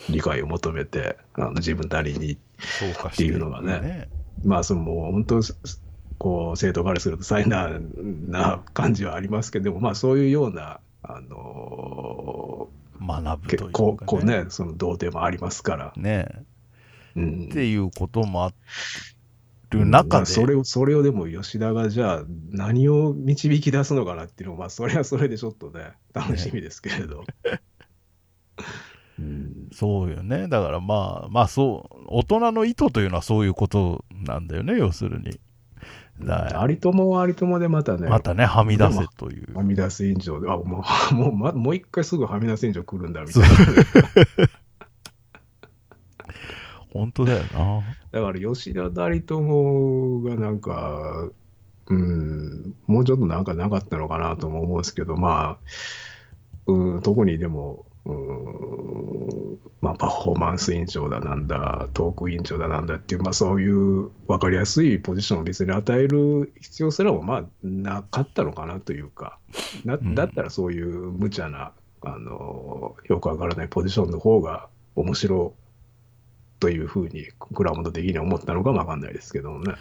[0.09, 4.09] う理解を求めてあの自分なりにそうかっていうのがね。
[4.43, 5.41] まあそのもう本当
[6.17, 7.91] こう生徒からすると災難
[8.29, 16.27] な感じはありますけどでもまあそういうようなあの学ぶというか、結構こうねその童貞もありますから、ね。
[17.15, 17.47] うん。
[17.49, 18.53] っていうこともあ
[19.77, 27.23] る中で、それをそれをでも吉田がじゃあ何を導き出すのかなっていうのはまあそれはそれでちょっとね 楽しみですけれど、
[29.19, 30.47] うんそうよね。
[30.47, 35.39] だからまあまあそう大人の意図というのはそういうことなんだよね要するに。
[36.19, 36.67] だから。
[36.69, 39.55] 有友は有友でまたねまたねはみ出せという。
[39.55, 40.49] はみ出す委員長で。
[40.49, 43.47] あもうもう, ま、もう一回すぐはみ出す委員長来るんだみたいな
[46.91, 47.81] 本当だよな。
[48.11, 51.29] だから吉田と有友がなんか
[51.87, 69.37] うんもうちょっとなんかなかったのかなとも思うんですけどまあうん特にでもうんまあ、パフォーマンス委員長だなんだトーク委員長だなんだっていう、まあ、そういう分かりやすいポジションを別に与える必要すらもまあなかったのかなというか
[69.85, 70.15] なうん。
[70.15, 75.60] だったらそういう無茶なあのよくわからないポジションの方が面白い
[76.61, 79.73] というふうに倉本的には思ったのかもわかんないですけどもね。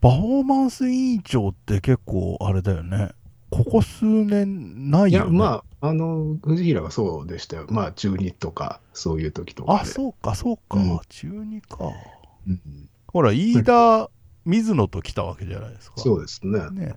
[0.00, 3.10] パフォーマンス委員長って結構あれだよね。
[3.50, 7.66] ここ数年ないいや、よねまあ、あの、藤平がそうでしたよ。
[7.68, 9.80] まあ、中2とか、そういう時とかで。
[9.80, 11.00] あそうかそうか、うん。
[11.08, 11.92] 中2か。
[12.46, 12.88] うん。
[13.06, 14.10] ほら飯田
[14.46, 16.00] 水野と来たわけじゃないですか。
[16.00, 16.70] そうですね。
[16.70, 16.94] ね。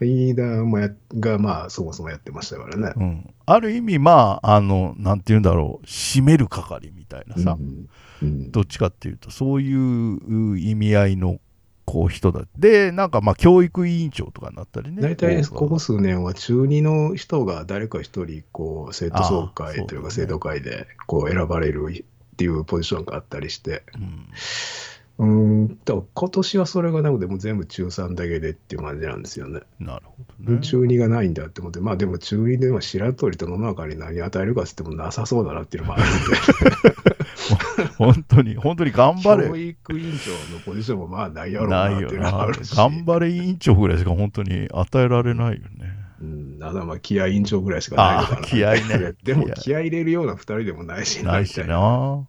[0.00, 2.92] 飯田もやが、まあ、そもそもやってましたからね。
[2.94, 5.86] うん、ある意味まああのなんて言うんだろう。
[5.86, 7.88] 締める係みたいなさ、うんうん
[8.22, 11.40] どっちかっていうとそういう意味合いの
[11.84, 12.42] こう人だ。
[12.58, 15.00] でなんかまあ教育委員長とかになったりね。
[15.00, 24.28] 大体こここ数年は中2の人が誰か一人こう生徒総あ会というか生徒会でこう選ばれるっていうポジションがあったりして、うん、
[25.18, 29.60] うん、だから今年はそれがなくてもう全部中3だけでっていう感じなんですよね。
[29.80, 30.60] なるほどね。
[30.60, 36.06] 中2がないんだって思って、まあでも中2では白鳥と野中に何与えるかっつってもなさそうだなっていうのもあるん
[37.02, 37.07] で、
[37.96, 39.60] 本当に、本当に頑張教れ。
[39.60, 42.48] 育委員長のポジションもまあないやろうなっな。
[42.74, 45.94] 頑張れ委員長ぐらいしか本当に与えられないよね。
[46.20, 48.38] うん、まあ気合委員長ぐらいしかないのかな。
[48.38, 49.14] ああ、気合いね。
[49.22, 52.26] でも気合い入れるような2人でもないしないしなな。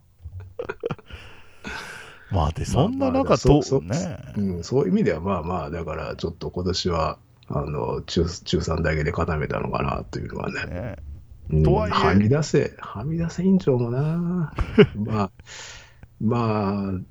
[2.30, 4.18] まあで、そんな中とね。
[4.36, 7.18] うん、そういう意味ではまあまあ、だからちょっと今年は
[7.48, 10.64] あの中中3だけで固めたのかなというのはね。
[10.66, 11.09] ねうん
[11.64, 11.94] とはいえ。
[11.94, 14.52] はみ出せ、はみ出せ委員長もな、
[14.96, 15.30] まあ、
[16.20, 17.10] まあ、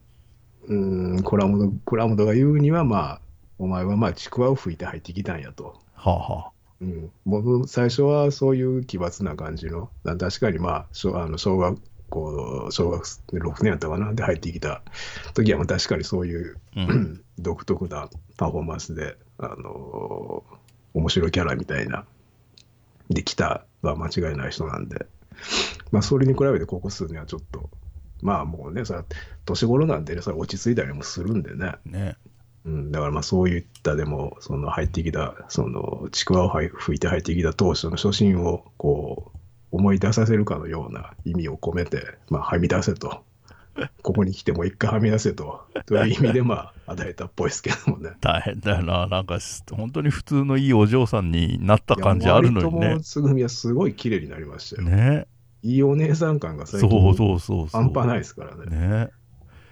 [0.67, 3.21] うん、倉本倉本が言うには、まあ、
[3.57, 5.75] お前はまあちくわを吹いて入ってきたんやと。
[5.95, 11.77] はあはうん、僕、最初はそういう奇抜な感じの、な確かにまあ、小あの小学
[12.09, 14.81] 校、小学6年やったかな、で入ってきた
[15.33, 16.81] 時は、まあ確かにそういうあ。
[16.81, 17.21] うん。
[17.39, 20.43] 独特なパフォーマンスで、あの
[20.93, 22.05] 面白いキャラみたいな、
[23.09, 25.07] できたは間違いない人なんで、
[25.91, 27.69] まあ、それに比べてここ数年はちょっと、
[28.21, 29.05] まあもうね、それは
[29.45, 32.17] 年頃なんでね、それは落ち着いたりもするんでね、ね。
[32.65, 39.37] うん、だからまあそういったでも、その入ってきた、そのちくわをはい吹いて入ってきた当初の初心をこう
[39.71, 43.23] 思い出させるかのような意味を込めて、まあ、はみ出せと。
[44.01, 45.61] ここに来てもう一回はみ出せと。
[45.85, 48.11] という意味でまあ与えたっぽいですけどもね。
[48.21, 49.07] 大変だよな。
[49.07, 49.39] なんか、
[49.71, 54.87] 本当に普通のいいお嬢さんになった感じあるのにねつぐみはすごい綺麗になりましたよ。
[54.87, 55.27] ね。
[55.61, 57.81] いいお姉さん感が最そう近そうそうそう。
[57.81, 58.65] 半端ないですからね。
[58.65, 59.09] ね。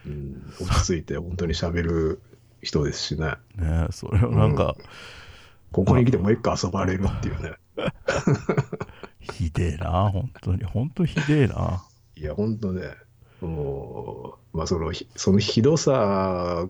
[0.05, 2.21] うん、落ち着いて本当に喋る
[2.61, 3.35] 人ですしね。
[3.55, 3.87] ね。
[3.91, 4.75] それをなんか、
[5.71, 7.53] ここに来てもう一回遊ばれるっていうね。
[9.19, 10.09] ひでえな。
[10.11, 10.63] 本当に。
[10.63, 11.83] 本当ひでえな。
[12.15, 12.81] いや、本当ね、
[13.41, 16.67] もう、まあその、ひそのひどさ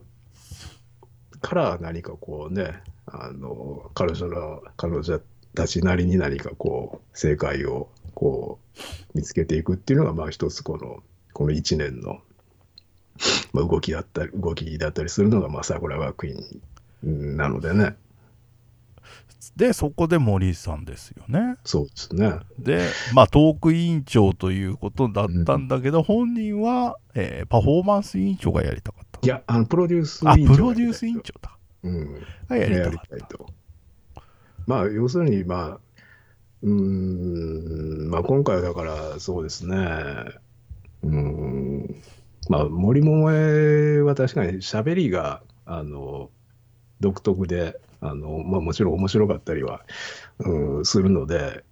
[1.41, 5.19] から何かこうね、あの、彼女の、彼女
[5.55, 8.59] たちなりに何かこう、正解をこ
[9.13, 12.19] う、見つけていくっていうのが、まあ一つこの、この一年の、
[13.53, 16.35] まあ、動きだったり、動きだったりするのが、まあ桜学院
[17.03, 17.95] うんなのでね、
[19.55, 21.55] で、そこで森さんですよね。
[21.63, 22.33] そうですね。
[22.59, 22.81] で、
[23.13, 29.06] まあ、トーク委員長ということだったんだけど、本人は、えーパフォーマンス委員長がやりたかった。
[29.21, 31.57] いや、あの、プロデュース委あ、員長プロデュース委員長だ。
[31.83, 32.27] うん。
[32.47, 32.99] がやりやたかった。
[32.99, 33.53] りたいと。
[34.65, 35.81] まあ、要するに、まあ、
[36.63, 36.71] うー
[38.07, 39.75] ん、まあ、今回はだから、そうですね、
[41.03, 42.03] うーん、
[42.49, 46.31] まあ、森桃江は確かに喋りが、あの、
[47.01, 49.85] 独特で、あの、まあ、もちろん面白かったりは、
[50.39, 51.65] うん、するので、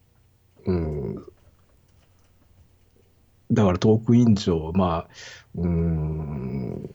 [0.65, 1.15] うん、
[3.51, 5.08] だからトーク委員長、まあ、
[5.55, 6.89] うーん、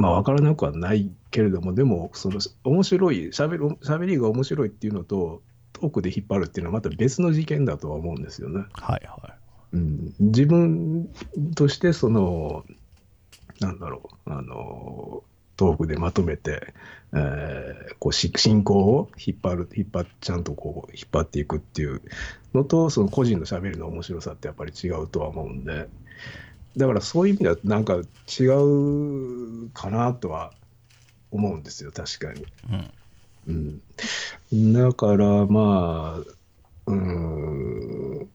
[0.00, 5.42] まあ、分からなくはないけれども、でも、その面白い、しゃべる喋りが面白いっていうのと、
[5.74, 8.64] トークで引っ張るっていうのはまた別の事件だとは思うんですよね。
[8.72, 9.34] はいは
[9.72, 11.08] うん、自分
[11.54, 12.64] として、その、
[13.60, 15.22] なんだろう、あの、
[15.56, 16.72] トークでまとめて、
[17.12, 22.00] えーこうし進行を引っ張る、引っ張っちゃんとこう引っ張っていくっていう
[22.54, 25.88] のと、その個人の喋りの面白さってやっぱり違うとは思うんで、
[26.76, 30.52] だからそういう意味ではなんか違うかなとは
[31.30, 32.46] 思うんですよ、確かに。
[33.48, 33.82] うん。
[34.52, 38.28] うん、だからまあ、うん、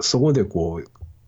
[0.00, 0.82] そこでこ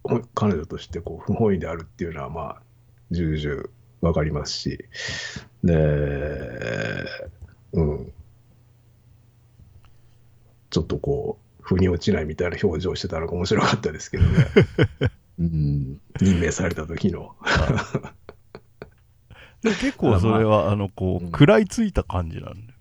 [0.05, 2.63] う、彼女としてこう不本意であるっていうのはまあ、
[3.11, 3.69] 重々
[4.01, 4.85] わかりますし、
[5.63, 5.75] で、
[7.73, 8.13] うん、
[10.71, 14.47] ちょっとこう、腑に落ちないみたいな表情してたのが面白かったですけどね。
[15.43, 17.35] うん、任命された時の。
[19.63, 22.73] で結構それは、あの、こう、うん食らいついた感じなんで。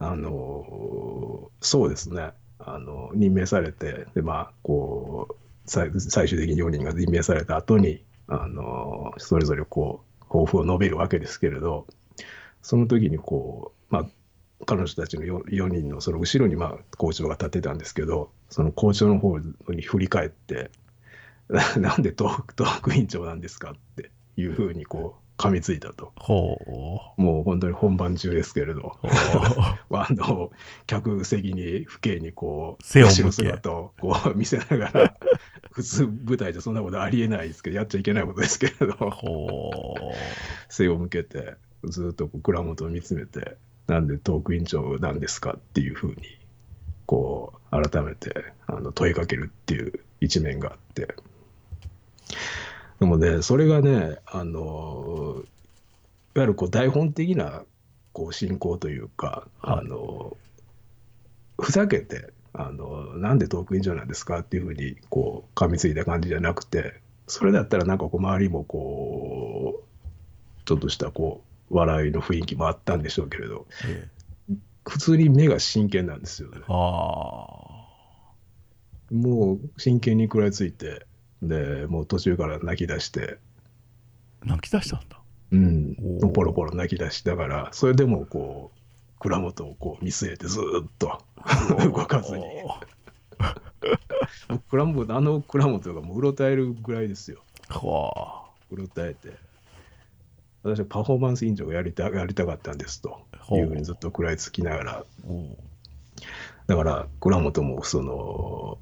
[0.00, 5.34] あのそうですね、あの任命されて、でまあ、こう
[5.66, 11.86] 最最終的に4人が任命された後に、あのそれぞれこう抱負を述べるわけですけれど、
[12.62, 14.06] その時にこう、まあ、
[14.66, 20.70] 彼女たちの 4, 4人のその後ろに、まあ、校長が立ってたんですけど、その校長の方に振り返って、
[21.48, 26.12] な なんでトークトーク委員長なんですかっていうふうにこう噛みついたと。
[27.16, 28.98] もう本当に本番中ですけれど。
[29.90, 30.50] あの
[30.86, 35.16] 客席に父兄にこう背を向姿をこう見せながら
[35.72, 38.92] 普通舞台じゃそんなことありえないですけどやっちゃいけないことですけれど。
[39.10, 39.94] ほ
[40.68, 46.16] 背を向けてずっとこう蔵元を見つめてなんでトーク委員長なんですかっていうふうに
[47.06, 51.14] こう改めてあの問いかけるっていう一面があって
[53.00, 55.42] でもね、それがね、あの、
[56.34, 57.62] いわゆるこう台本的な
[58.12, 59.78] こう進行というか、はい。
[59.80, 60.36] あの、
[61.60, 74.08] ふざけて、あの、なんでトークインジョなんですかっていうふうに、こう、噛みついた感じじゃなくて、それだったらなんかこう、周りもこう、ちょっとしたこう、笑いの雰囲気もあったんでしょうけれど、え
[74.88, 76.60] 普通に目が真剣なんですよね。
[79.10, 81.06] もう真剣に食らいついて、
[81.42, 83.38] で、もう途中から泣き出して、
[84.42, 85.20] あ泣き出したんだ。
[85.52, 85.96] うん。
[86.32, 88.78] ポロポロ泣き出しだから、それでもこう、
[89.20, 91.18] 蔵元をこう見据えてずーっと。
[91.84, 92.44] 動かずに。
[94.70, 97.42] 蔵元あの蔵元がもううろたえるぐらいですよ。
[97.68, 99.32] はうろたえて。
[100.62, 103.20] 私はパフォーマンス委員長がやりたやりたかったんですと。
[103.52, 103.68] いう。
[103.68, 105.04] ふうにずっと食らいつきながら、
[106.66, 108.78] だから蔵元もその、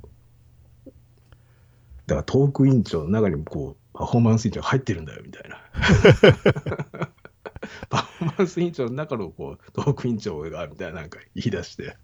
[2.07, 5.59] だからトーク委員長の中にもこう、パフォーマンス委員長が入ってるんだよみたいな。
[7.91, 11.97] パフォーマンス委員長の中のこうトーク委員長がみたいななんか言い出して。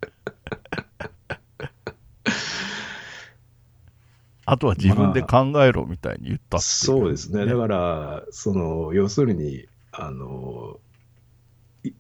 [4.45, 7.47] あとは自分で考えろみたいに言ったっていう、そうですね。
[7.47, 10.81] だから、その、要するに、あの、
[11.85, 11.93] い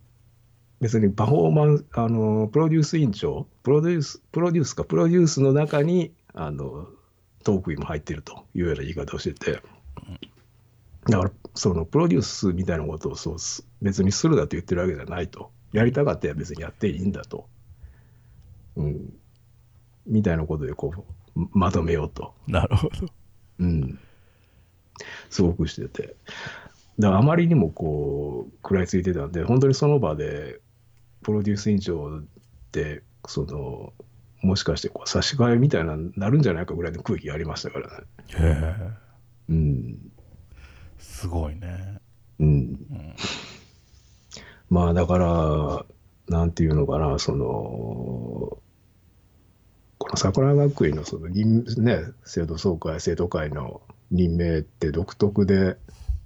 [0.80, 6.88] 別にパフォーマンス、あの、プロデュース委員長、プロデュース、プロデュースか、プロデュースの中に、あの、
[7.42, 9.62] トークインも入ってるというような言い方をしてて、
[11.08, 15.50] だから、その、プロデュースみたいなことをそうす別にするだと言ってるわけじゃないと。
[15.72, 17.48] やりたかったら別にやっていいんだと。
[18.76, 19.12] うん。
[20.06, 20.92] みたいなことで、こ
[21.36, 22.34] う、まとめようと。
[22.46, 23.08] なるほど
[23.58, 23.98] うん、
[25.30, 26.16] すごくしてて、
[26.98, 30.60] だからあまりにもこう食らいついてたんで、本当にその場で、
[31.22, 32.22] プロデュース委員長っ
[32.72, 33.92] て、その
[34.42, 38.04] もしかしてこう差し替えみたいなになるんじゃないかぐらいの空気がありましたからね。
[38.28, 38.90] へえ。
[39.50, 39.98] うん。
[40.98, 41.98] すごいね、
[42.40, 43.14] うん、うん、
[44.70, 45.84] まあだから、
[46.28, 47.46] なんていうのかな、その、
[49.98, 55.76] この桜学院のその任、ね、生徒総会、生徒会の任命って独特で、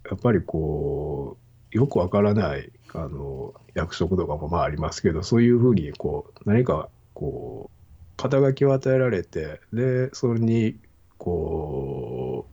[0.08, 1.36] やっぱりこ
[1.72, 7.75] う、よくわからないあの役職とかもまあありますけど、そういうふうにこう何かこう、
[8.16, 10.78] 肩書きを与えられて、で、それに、
[11.18, 12.46] こ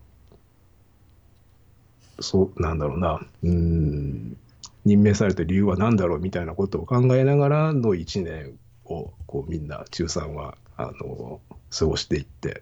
[2.18, 4.38] う、そう、なんだろうな、うん、
[4.86, 11.40] 任命された理由は何だろうみたいなことを考えながらの1年をこうみんな中3はあの
[11.78, 12.62] 過ごしていって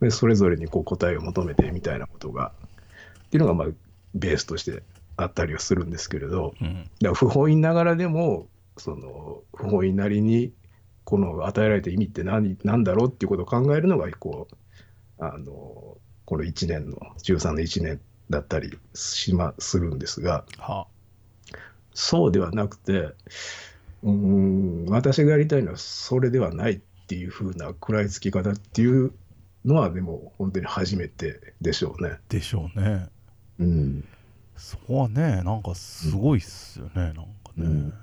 [0.00, 2.52] でそれぞれにこう答えを求めてみたいなことが
[3.26, 3.68] っていうのがまあ
[4.14, 4.82] ベースとして
[5.16, 10.52] あったりはするんですけれどうん、だから不本意ながらでもその不本意なりに
[11.04, 18.00] この与えられた意味って何何だろうっていうことを考えるのがこうあのこの1年の13の1年
[18.30, 20.44] だったりしまするんですが。
[20.58, 20.86] は
[21.94, 29.12] そうではなくて、うーん、私がやりたいのはそれではないっていう風な食らいつき方っていう
[29.64, 32.18] のは、でも本当に初めてでしょうね。
[32.28, 33.08] でしょうね
[33.60, 34.04] うん、
[34.56, 37.24] そこはねなんかすごいっすよね、なんかね、
[37.58, 37.94] うん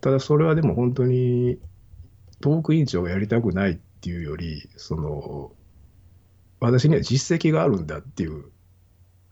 [0.00, 1.58] ただそれはでも本当に
[2.40, 5.52] トーク委員長がやりたくないっていうより、その、
[6.60, 8.44] 私には実績があるんだっていう、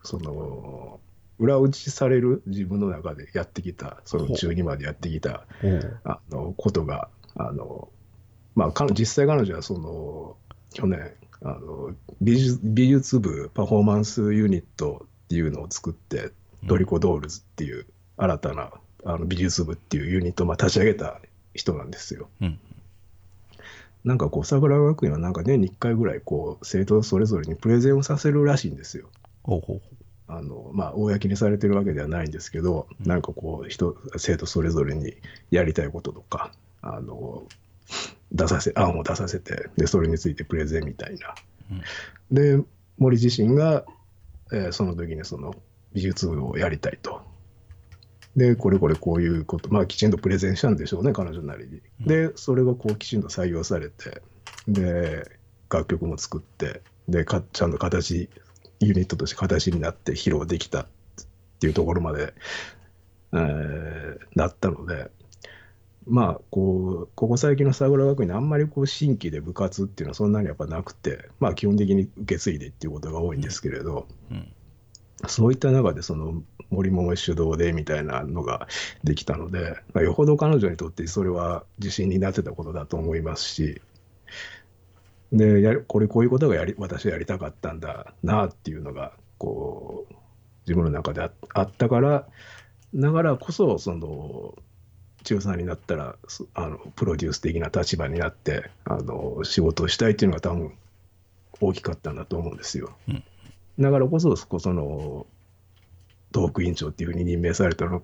[0.03, 0.99] その、
[1.39, 5.45] 裏打ちされる自分の中でやってきた、その中2までやってきた
[6.03, 7.89] あのことが、あの
[8.55, 10.35] まあ、彼実際彼女はその
[10.73, 16.31] 去年あの美術美術部パフォーマンスユニットっていうのを作って、
[16.63, 17.87] ドリコドールズっていう
[18.17, 18.71] 新たな
[19.05, 21.21] あの美術部っていうユニットをまあ立ち上げた
[21.53, 22.29] 人なんですよ。
[22.41, 22.59] うん
[24.03, 29.09] なんかこう桜学院はなんか年に1回ぐらいこう生徒それぞれにプレゼンをさせるらしいんですよ。
[30.27, 35.15] あのまあ、公にされてるわけではないんですけど、うんなんかこう人生徒それぞれに
[35.49, 36.51] やりたいこととか
[36.83, 37.43] あの
[38.31, 41.33] 出させ案を出させてでそれについてプレゼンみたいな。
[42.31, 42.63] で
[42.99, 43.85] 森自身が、
[44.53, 45.55] えーその時にその
[45.93, 47.21] 美術部をやりたいと。
[48.39, 51.81] でこれこれこういうことまあきちんとプレゼンしたんでしょうね彼女なりに。
[51.99, 54.21] でそれがこうきちんと採用されて
[54.67, 55.29] で
[55.69, 58.29] 楽曲も作ってでかちゃんと形
[58.79, 60.87] ユニットとして形になって披露できたっ
[61.59, 62.33] ていうところまで、
[63.33, 65.11] えーなったので
[66.07, 74.53] まあこうここ最近の桜学院あんまりこう新規で部活っていうのはそんなにやっぱなくてまあ基本的に受け継いでっていうことが多いんですけれど、うん
[75.27, 78.67] そういった中でその森桃主導でみたいなのが
[79.03, 83.81] できたので、まあ、よほど彼女にとってそれは自信になってたことだと思いますし、
[85.31, 90.13] でやこれこういうことがやり私はやりたかったんだなっていうのがこう、
[90.67, 92.27] 自分の中であったから、
[92.93, 94.55] だからこそ、その、
[95.23, 96.15] 中3になったら、
[96.53, 100.73] あのプロデュース的な立場になって、あの仕事をしたいっていうのが多分
[101.59, 102.91] 大きかったんだと思うんですよ。
[103.07, 103.23] うん
[103.79, 105.25] だからこそ、そこその、
[106.33, 108.03] 東北委員長っていうふうに任命されたの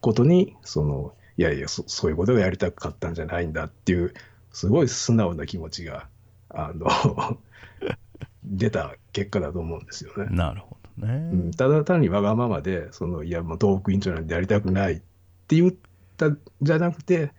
[0.00, 4.14] ことに、その、いやいやそ、そういうことがやりたかったんじゃないんだっていう、
[4.52, 6.08] すごい素直な気持ちが、
[6.48, 6.88] あの、
[8.44, 10.26] 出た結果だと思うんですよね。
[10.30, 11.14] なるほどね。
[11.32, 14.96] うん、ただ単にわがままで、そのいや、もう東北委員長なんてやりたくないっ
[15.46, 15.74] て言っ
[16.16, 17.32] たじゃなくて、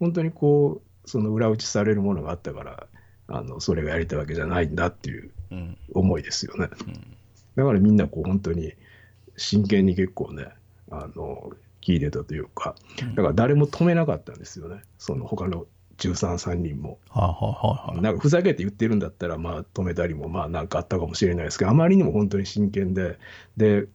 [0.00, 2.86] 本当にこう、その裏打ちされるものがあったから、
[3.28, 6.68] あのそれがやりたいわけじゃないんだっていううん思いですよね。
[6.86, 7.15] うん
[7.56, 8.74] だからみんなこう本当に
[9.36, 10.46] 真剣に結構ね、
[10.90, 11.50] あの
[11.82, 12.74] 聞いてたというか、
[13.14, 15.66] だから誰も止めなかったんですよね、その他の
[15.98, 16.98] 13、3人も。
[17.08, 18.02] はいはいはいはい。
[18.02, 23.18] なんかふざけて言ってるんだったら、まあ止めたりもまあなんかあったかもしれないですけど、あまりにも本当に真剣で、
[23.56, 23.86] で、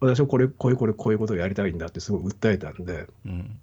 [0.00, 3.58] 私はこれ、こういうこれ、こういうことをやりたいんだってすごい訴えたんで、うん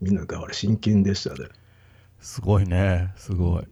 [0.00, 1.48] みんなだから真剣でしたね。
[2.20, 3.12] すごいね。
[3.16, 3.66] すごい。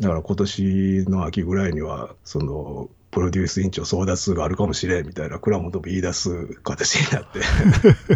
[0.00, 7.40] だから今年の秋ぐらいには、その、プロデュース委員長争奪があるかもしれんみたいな、倉本も言い出す形になって。
[7.90, 8.06] だか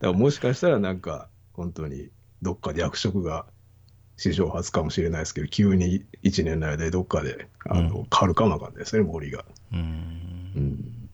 [0.00, 2.10] らもしかしたらなんか、本当に
[2.42, 3.46] どっかで役職が
[4.16, 9.44] 史上初かもしれないですけど、急に1年の間でどっかであの、うん変わるかもわかんないですね、森が。
[9.72, 9.76] う。
[9.76, 11.08] うんん。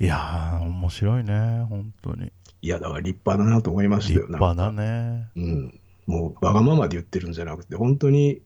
[0.00, 1.66] いやー、面白いね。
[1.68, 2.32] 本当に。
[2.62, 4.26] いや、だから立派だなと思いました立よ。
[4.28, 5.28] 派だね。
[5.36, 5.80] うん。
[6.06, 8.42] もうわがままで言ってるんじゃなくて、本当に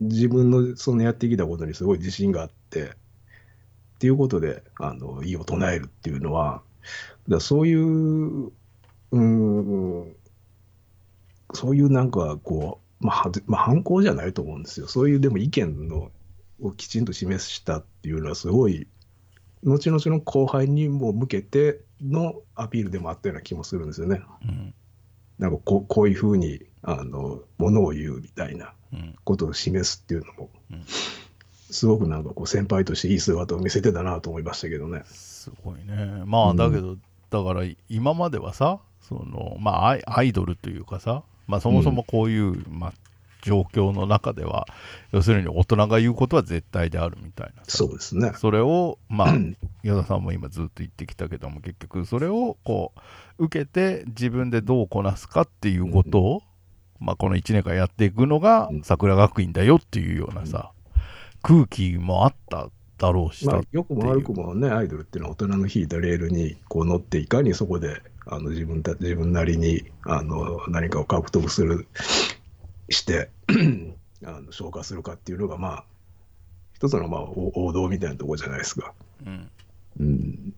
[0.00, 6.62] 自分のそのやってきたことにすごい自信があって、っていうことで、あの、意を唱えるっていうのは、
[7.28, 10.16] だそういう、うーん、
[11.52, 14.88] そういうなんかこう、まあ、まあ、反抗じゃないと思うんですよ。
[14.88, 16.10] そういうでも意見の
[16.60, 18.86] をきちんと示したっていうのはすごい、
[19.62, 24.20] 後々の後輩にも向けてのアピールでもあったような気もするんですよね。
[24.42, 24.74] うん。
[25.38, 28.83] なんかこうこういうふうにあのものを言うみたいなうん。
[29.24, 30.84] ことを示すっていうのも、うん
[31.70, 35.02] すごくなんかこう先輩としていい姿を見せてたなと思いましたけどね。
[35.06, 36.22] すごいね。
[36.24, 36.96] まあ、だけど、
[37.30, 42.92] だから今まではさ、その、まあアイ、アイドルというかさ、まあ、そもそもこういう、まあ、
[43.42, 44.66] 状況の中では、
[45.12, 48.32] 要するに大人が言うことは絶対であるみたいなさそうですね。
[48.36, 49.34] それを、まあ、
[49.82, 52.92] 矢田さんも今ずっと言ってきたけども、結局それをこ
[53.38, 56.42] う、受けて自分でどうこなすかっていうことを、
[57.00, 60.72] まあ、この1年間やっていくのがうん桜学院だよっていうようなさ、
[61.42, 71.86] 空気もあっただろうしさまあ、よくも悪くもね、アイドルっていうのは大人の引いたレールにこう乗っていかにそこであの自分た自分なりにあの何かを獲得する
[72.88, 73.30] して
[74.24, 75.84] あの消化するかっていうのがまあ
[76.74, 78.94] 一つのまあお王道みたいなところじゃないですか。
[79.26, 79.50] うん
[80.00, 80.54] うん、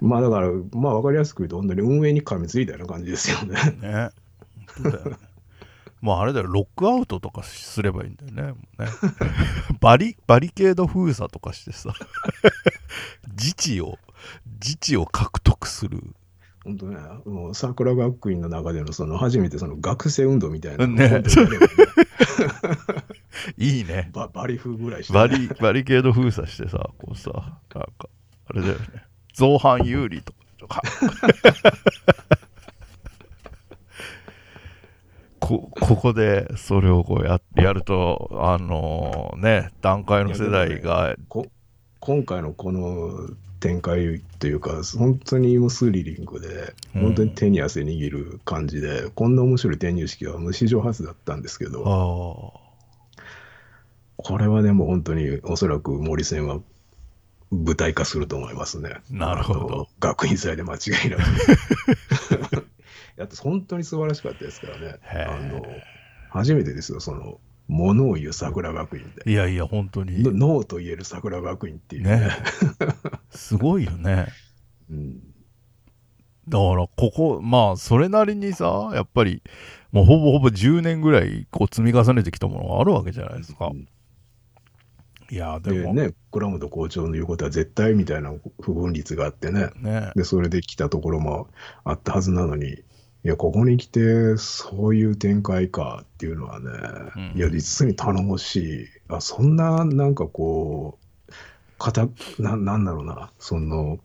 [0.00, 3.54] まあだからまあ分かりやすく言うと本当に運営に噛みついたような感じですよね。
[3.80, 4.10] ね。
[6.00, 8.42] もうあれだよ、ロックアウトとかすればいいんだよね。
[8.52, 8.56] ね
[9.80, 11.94] バリ、バリケード封鎖とかしてさ、
[13.36, 13.98] 自治を、
[14.62, 16.02] 自治を獲得する。
[16.64, 21.22] 本当ね、もう桜学院の中でのその初めてその学生運動みたいなね
[23.56, 24.10] いいね。
[24.12, 27.30] ババリ風ぐらいして、バリ、バリケード封鎖してさ、こうさ、
[27.74, 28.08] なんか、
[28.46, 29.04] あれだよね。
[29.32, 30.34] 造反有利と
[30.66, 30.82] か。
[35.50, 41.48] こここでそれをこうややると、あのね、段階の世代が、こ
[41.98, 52.70] 今回のこの展開というか、本当にもうスリリングで、うん本当に手に汗握る感じで、こんな面白い転入式はもう史上初だったんですけあど、ー
[54.22, 56.60] これはでも本当におそらく森戦は
[57.50, 59.00] 舞台化すると思いますね。
[59.10, 61.22] なるほど学院祭で間違いなく。
[63.20, 64.98] やっと本当に素晴らしかったですからね。
[65.04, 65.62] あの
[66.30, 69.30] 初めてですよ、その、ものを言う桜学院で。
[69.30, 72.16] いやいや、本当にの、ノーと言える桜学院っていうね。
[72.16, 72.30] ね、
[73.28, 74.28] すごいよね。
[74.90, 75.20] うん
[76.48, 79.40] だから、ここ、まあ、それなりにさ、やっぱり、
[79.92, 83.66] もうほぼほぼ10年ぐらい、こう、積み重ねてきたものがあるわけじゃないですか。
[83.66, 83.86] うん
[85.30, 91.46] いや、でも、でね、倉本校長の言うことは絶対みたいな不分率があってね、ね、で、それで来たところも
[91.84, 92.82] あったはずなのに、
[93.22, 96.70] いや、ここに来て、そういう展開かっていうのはね、
[97.16, 97.38] うん。
[97.38, 98.86] いや、実に頼もしい。
[99.08, 100.98] あ、そんな、なんかこ
[101.28, 101.32] う、
[101.78, 102.08] かた、
[102.38, 104.00] な、なんだろうな、その、も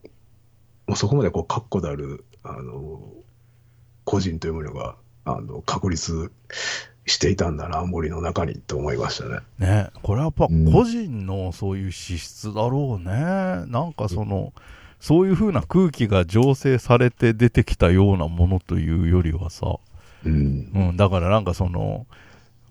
[0.90, 3.02] うそこまでこう、確固たる、あの、
[4.04, 6.30] 個人というものが、あの、確立
[7.06, 9.40] していたんだな、森の中にと思いましたね。
[9.60, 9.90] ね。
[10.04, 10.74] これはやっぱうん。
[10.74, 13.14] 個人のそういう資質だろうね、
[13.68, 14.52] なんかその
[15.06, 19.78] そういう風な空気が醸成されて出てきたようなものというよりはさ、
[20.26, 20.72] うん。
[20.74, 22.08] うん、だからなんかその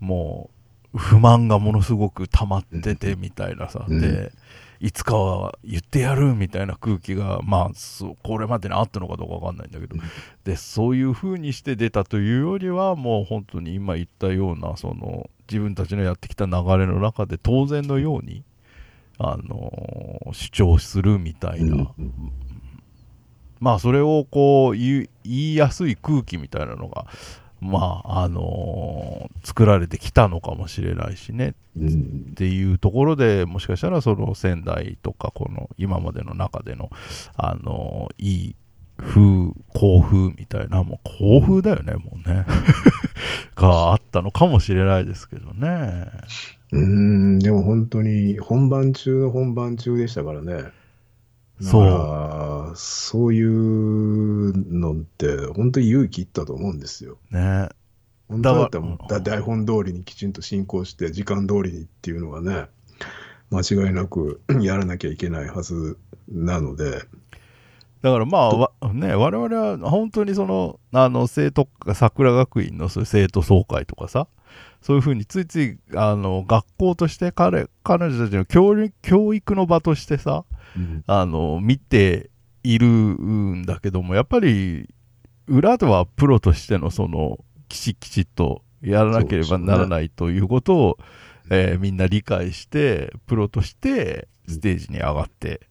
[0.00, 0.50] も
[0.92, 4.32] う不満がものすごく溜まっててみたいなさ、うんで
[4.80, 9.94] いつかは言ってやるみたいな空気がまあこれまでにあったのかどうかわかんないんだけど、
[10.42, 18.42] でそういう風にして出たというよりはもう本当に今言ったようなその自分たちのやってきた流れの中で当然のように、
[19.18, 22.32] あのー主張するみたいな、うん
[23.60, 27.06] まあそれをこう言いやすい空気みたいなのが
[27.60, 31.54] まああのー作られてきたのかもしれないしね。
[31.76, 36.90] うんっていうところでもしかしたらその仙台とかこの今までの中での
[37.36, 38.56] あのいい
[38.96, 39.20] 風
[39.72, 42.44] 校風みたいなもう校風だよねもうね。
[43.56, 46.06] があったのかもしれないですけどね
[46.74, 50.72] うーん、でも本当に本番中の本番中でしたからね。
[51.60, 51.84] そ
[52.72, 57.16] うそういうのって本当に勇気いったと思うんですよ。
[57.30, 57.68] ね
[58.28, 62.66] 本当だったらだからもうだ台本通りにきちんと進行して時間通りにっていうのはね
[63.50, 65.96] 間違いなく やらなきゃいけないはず
[66.28, 67.02] なので、
[68.02, 74.26] だからまあわね我々は本当にそのあの生徒桜学院の生徒総会とかさ
[74.84, 80.44] そういうふうについついあの学校として彼彼女たちの教育教育の場としてさ
[81.06, 82.28] あの見て
[82.62, 84.90] いるんだけどもやっぱり
[85.46, 90.98] 裏ではプロとしてのそのきちきちっとやらなければならないということを、
[91.50, 95.62] えーみんな理解してプロとしてステージに上がって、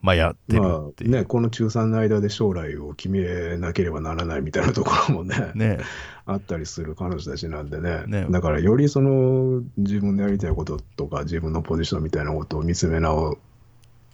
[0.00, 5.78] まあ、やってるまってね、この中3の間で将来を決めなければならないみたいなところもねね。
[6.26, 8.04] あったりする彼女たちなんでね。
[8.06, 8.26] ね。
[8.30, 13.38] だからよりその自分のやりたいこととか自分のポジションみたいなことを見つめ直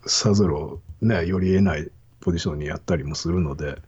[0.07, 3.78] さざるを、ね、より得ないポジションにやったりもするので。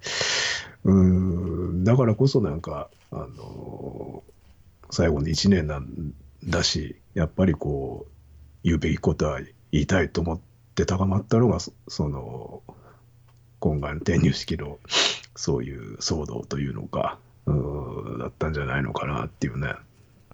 [0.85, 4.23] うーんだからこそなんか、あの
[4.91, 6.13] 最後の1年なん
[6.45, 8.11] だしやっぱりこう
[8.63, 9.41] 言うべきことは
[9.73, 10.46] 言いたいと思って
[10.85, 12.63] 高まったのがそその
[13.61, 14.79] 今回の転入式の
[15.35, 19.73] そういう騒動というのかうーんだったんじゃないのかなっていうね。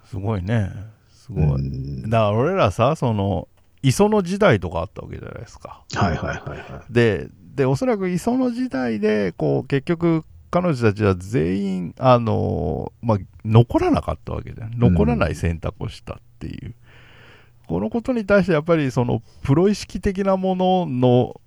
[0.07, 0.71] すごいね。
[1.13, 2.03] すごい、うん。
[2.03, 3.49] だから俺らさその
[3.83, 5.83] 磯の時代とかあったわけじゃないですか。
[5.95, 16.75] はいはいはいはででおそらく磯の時代でこう結局彼女たちは全員あのまあ、残らなかったわけで残らない選択をしたっていう、
[17.73, 21.41] このことに対してやっぱりそのプロ意識的なものの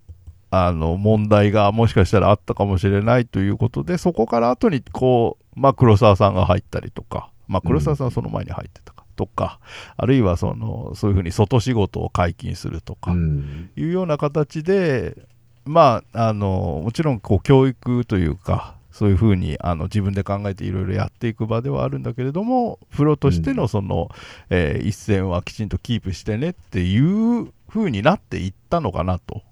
[0.50, 9.60] あの問題がもしかしたらあったかもしれないということでそこから後にこう、まあ、黒沢さんが入ったりとか、まあ、黒沢さんはその前に入ってたか、とか
[9.98, 13.14] あるいはそのそういうふうに外仕事を解禁するとか、い。
[13.14, 15.16] うんいうような形で、
[15.66, 24.10] まあ、あのもちろんこう教育というかそういうふうにあの自分で考えていろいろやっていく場ではあるんだけれどもプロとしてのその、
[24.50, 29.44] えー一線はきちんとキープしてねっていうふうになっていったのかなと。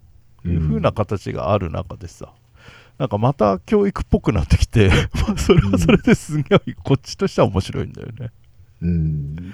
[0.45, 2.33] いうふうな形がある中でさ、
[2.97, 4.89] なんかまた教育っぽくなってきて
[5.27, 8.31] まあそれはそれですげえこっちとしては面白いんだよね。
[8.81, 9.53] うん。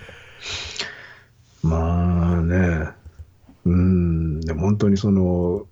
[1.62, 2.90] まあね、
[3.66, 5.68] うん、でも本当にその、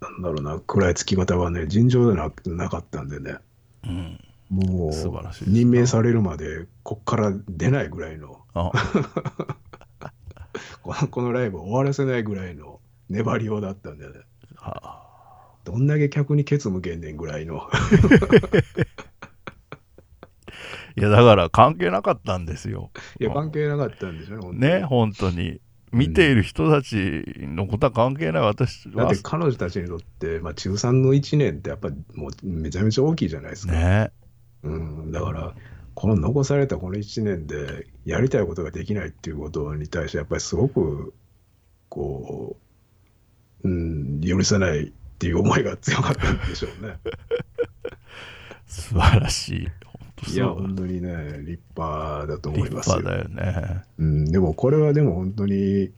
[0.00, 3.36] なんだろうな、食らいつき方はね、尋常でななかったんでね、
[3.84, 4.20] うん、
[4.50, 4.92] もう、
[5.46, 8.70] 任命されるまで、こっから出ないぐらいの、あ。
[11.10, 12.80] このライブを終わらせないぐらいの
[13.10, 14.12] 粘りようだったんでね、
[14.56, 15.02] は
[15.64, 17.68] どんだけ客にケツ向けんねんぐらいの、
[20.96, 22.90] いやだから関係なかったんですよ。
[23.20, 25.60] いや、関係なかったんでしょうね、ね、本当に。
[25.92, 33.72] 見ている人たちのことは関係ない私はだって彼女たちにとって、まあ、中3の1年ってやっぱりもうめちゃめちゃ大きいじゃないですか。
[33.72, 34.10] ね
[34.62, 35.54] うん、だから、
[35.94, 41.14] この残されたこの1年でやりたいことができないっていうことに対して、やっぱりすごく、
[41.88, 42.56] こ
[43.64, 46.98] う、うん、許せないっていう思いが強かったんでしょうね。
[48.66, 49.68] 素晴らしい
[50.26, 52.96] いや、本当にね、立派だと思立いますよ。
[52.98, 55.90] 派だよねうん、でもこれはでも本当に、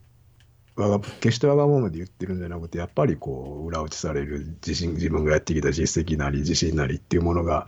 [0.77, 7.67] わが決してわがままで言ってるんじゃなくて、やっぱりこう、裏打ちされる自信、自分がやってきた実績なり、自信なりっていうものが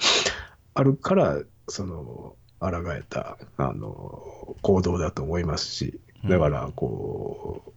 [0.74, 1.38] あるから、
[1.68, 7.74] その、抗えた、あの、行動だと思いますし、だから、こ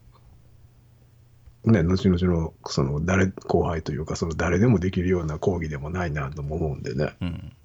[1.63, 7.15] う、ね、後々の、その、誰、後輩というか、その、誰でもできるような講義でもないなとも思うんでね。
[7.21, 7.64] うんい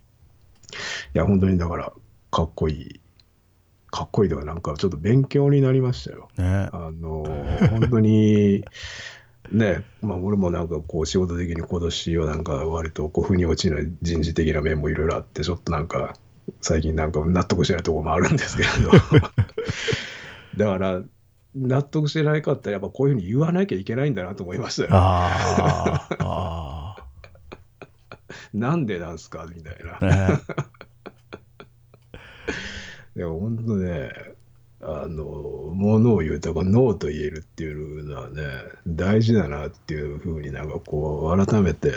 [1.14, 1.92] や、本当にだから、
[2.30, 3.00] かっこいい
[3.90, 6.28] かっこいいとか、なんかちょっと勉強になりましたよ。
[6.36, 7.24] ねあの、
[7.70, 8.64] 本当に、
[9.50, 16.14] ね、まあ俺もなんかこう仕事的に今年はなんか割とこう腑に落ちない人事的な面もいろいろあって、ちょっとなんか
[16.60, 18.90] 最近なんか納得してないところもあるんですけれど。
[20.56, 21.02] だから、
[21.56, 24.88] 納得してないかったらやっぱこういうふうに言わなきゃいけないんだなと思いましたよ。
[24.92, 26.79] あーあ
[28.54, 29.98] なんでなんすかみたいな。
[33.16, 34.12] でも本当ね、
[34.82, 38.42] あの、ものを言うとか、ノーと言えるっていうのはね、
[38.86, 41.92] 大事だなっていうふうになんかこう、改めて、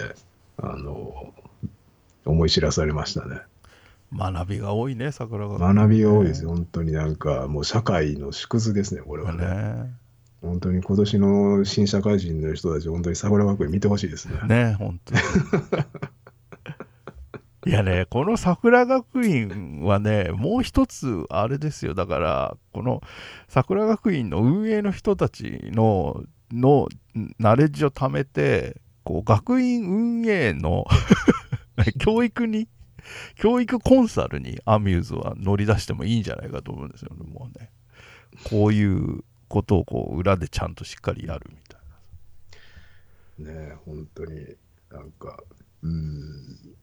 [0.58, 1.34] あの、
[2.26, 3.42] 思い知らされましたね。
[4.16, 5.74] 学びが多いね、桜が。
[5.74, 9.46] 学びが多いですよ、本当になんか、もう社会の縮図ですね、これはね。
[9.46, 9.94] ね
[10.42, 14.40] 本当に今年の新社会人の人たち、本当に桜学園見てほしいですね。
[14.46, 15.22] ね本当に。
[17.66, 23.01] いやね、この桜学院はね、もう一つ、あれですよ、だから、この
[23.47, 26.88] 桜学院の運営の人たちの、の
[27.39, 30.86] ナレッジを貯めて、こう学院運営の
[31.99, 32.68] 教育に、
[33.36, 37.72] 教育コンサルにアミューズは乗り出してもいいんじゃないかと思うんですよね、もうね。
[38.43, 43.51] こういうことをこう裏でちゃんとしっかりやるみたいな。
[43.51, 44.55] ねえ本当に
[44.91, 45.38] なんか、
[45.82, 46.76] うん、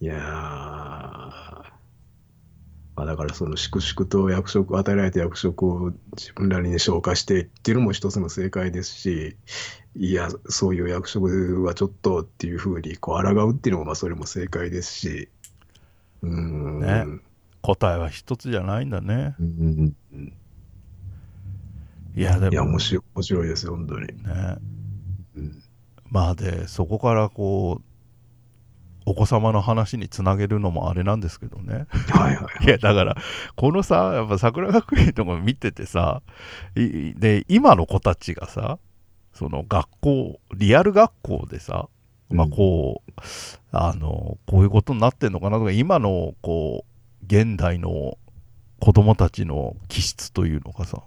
[0.00, 0.20] いやー、
[2.96, 9.36] まあ、だからその粛々と役職、与えられた役職を自分なりに消化してっていうのも一つの正解ですし、
[9.94, 15.28] いや、そういう役職はちょっとっていうふうにこう抗うっていうのもまあそれも正解ですし、
[16.22, 17.04] うん、ね。
[17.62, 19.34] 答えは一つじゃないんだね。
[19.40, 19.94] うん。
[22.14, 24.06] いや、でも、いや、面白い面白いですよ、本当に。
[24.06, 24.14] ね。
[25.36, 25.62] うん。
[26.08, 27.95] まあで、そこからこう、
[29.06, 31.86] お子様の話につなげるのもあれなんですけどね。
[32.10, 33.16] はいはいいや、だから、
[33.54, 36.22] このさ、やっぱ桜学院とか見ててさ、
[36.74, 38.78] いで、今の子たちがさ、
[39.32, 41.88] その学校、リアル学校でさ、
[42.30, 43.12] まあこう、
[43.70, 48.18] あの、こういうことになってんのかなとか、今のこう、現代の
[48.80, 51.00] 子供たちの気質というのかさ、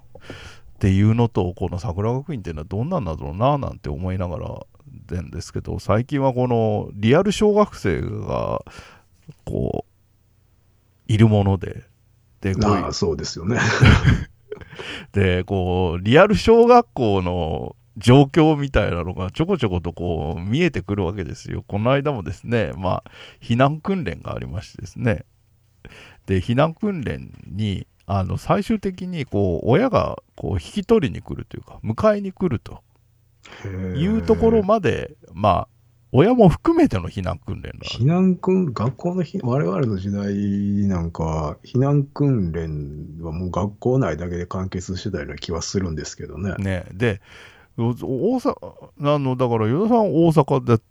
[0.76, 4.66] っていうのと、この桜学院っていうのはどんなんだろうな、なんて思いながら
[5.08, 8.64] でんですけど、最近はこのリアル小学生が、
[9.46, 11.84] こう、いるもので、
[12.42, 13.60] で、こうそうですよね。
[15.12, 21.64] で、こう、リアル小学校の状況みたいなのがちょこちょことこう見えてくるわけですよ。
[21.68, 23.12] この間もですね、まあ、
[23.42, 25.26] 避難訓練がありましてですね。
[26.26, 32.82] で、避難訓練に、あの、最終的に、こう、親が、こう、引き取りに来るというか、迎えに来ると
[33.96, 35.68] いうところまで、まあ、
[36.12, 40.34] 親も含めての避難訓練が避難訓、学校のひ、我々の時代
[40.88, 46.56] なんかは、避難訓練はもう学校内だけで完結してたような気はするんですけどね。
[46.58, 46.86] ね。
[46.94, 47.22] で、
[47.78, 47.90] お
[48.36, 48.56] 大阪、
[49.02, 50.84] あの、だから、与田さん大阪で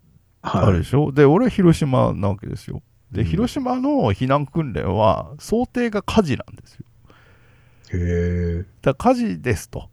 [0.43, 0.73] あはい。
[0.75, 2.83] れでしょ、で、俺は広島なわけですよ。
[3.11, 6.85] で、うん広島の避難訓練は、想定が火事なんですよ。
[7.93, 8.65] へえ。
[8.83, 9.89] だから火事ですと。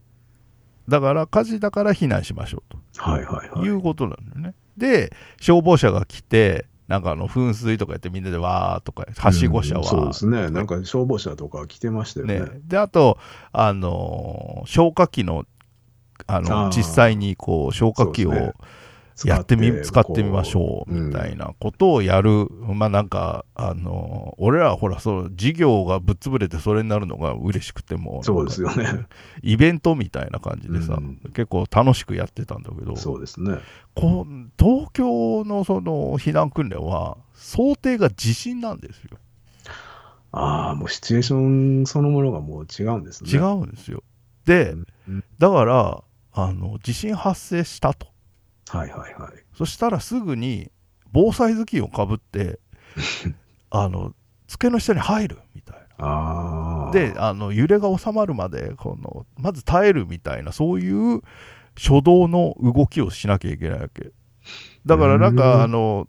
[0.87, 3.69] だから火事だから避難しましょうはいはいとはいい。
[3.69, 4.53] うことなんだよね。
[4.77, 10.51] で、消防車が来て、なんかあの噴水とかやってみんなでわーとか、はしご車は、うんそうですね。
[10.51, 12.39] なんか消防車とか来てましたよね。
[12.39, 13.17] ね、であと、
[13.51, 15.45] あのー消火器の
[16.27, 18.53] あの実際にこう消火器を
[19.23, 29.07] やってみ使ってみましょうこみたいなことをやる、まあなんか、あのー俺らはほらそう事業がぶっ潰れてそれになるのが嬉しくてもそうですよね。
[29.41, 31.17] イベントみたいな感じでさ、うん。
[31.33, 33.59] 結構楽しくやってたんだけどそうですね。
[33.93, 39.17] こう東京のその避難訓練は想定が地震なんですよ。
[40.31, 43.29] ああ、もうシチュエーションそのものがもう違うんですね。
[43.29, 44.03] 違うんですよ。
[44.45, 44.75] で、
[45.07, 45.23] うん。
[45.39, 46.03] だから
[46.33, 48.07] あの地震発生したと
[48.69, 49.43] はいはいはい。
[49.57, 50.71] そしたらすぐに
[51.11, 52.59] 防災頭巾をかぶって
[53.69, 54.13] あの
[54.47, 56.91] 机の下に入るみたいな。
[56.91, 61.21] で、あの揺れが収まるまでこのまず耐えるみたいなそういう
[61.77, 64.11] 初動の動きをしなきゃいけないわけ
[64.85, 66.07] だからなんうんかあの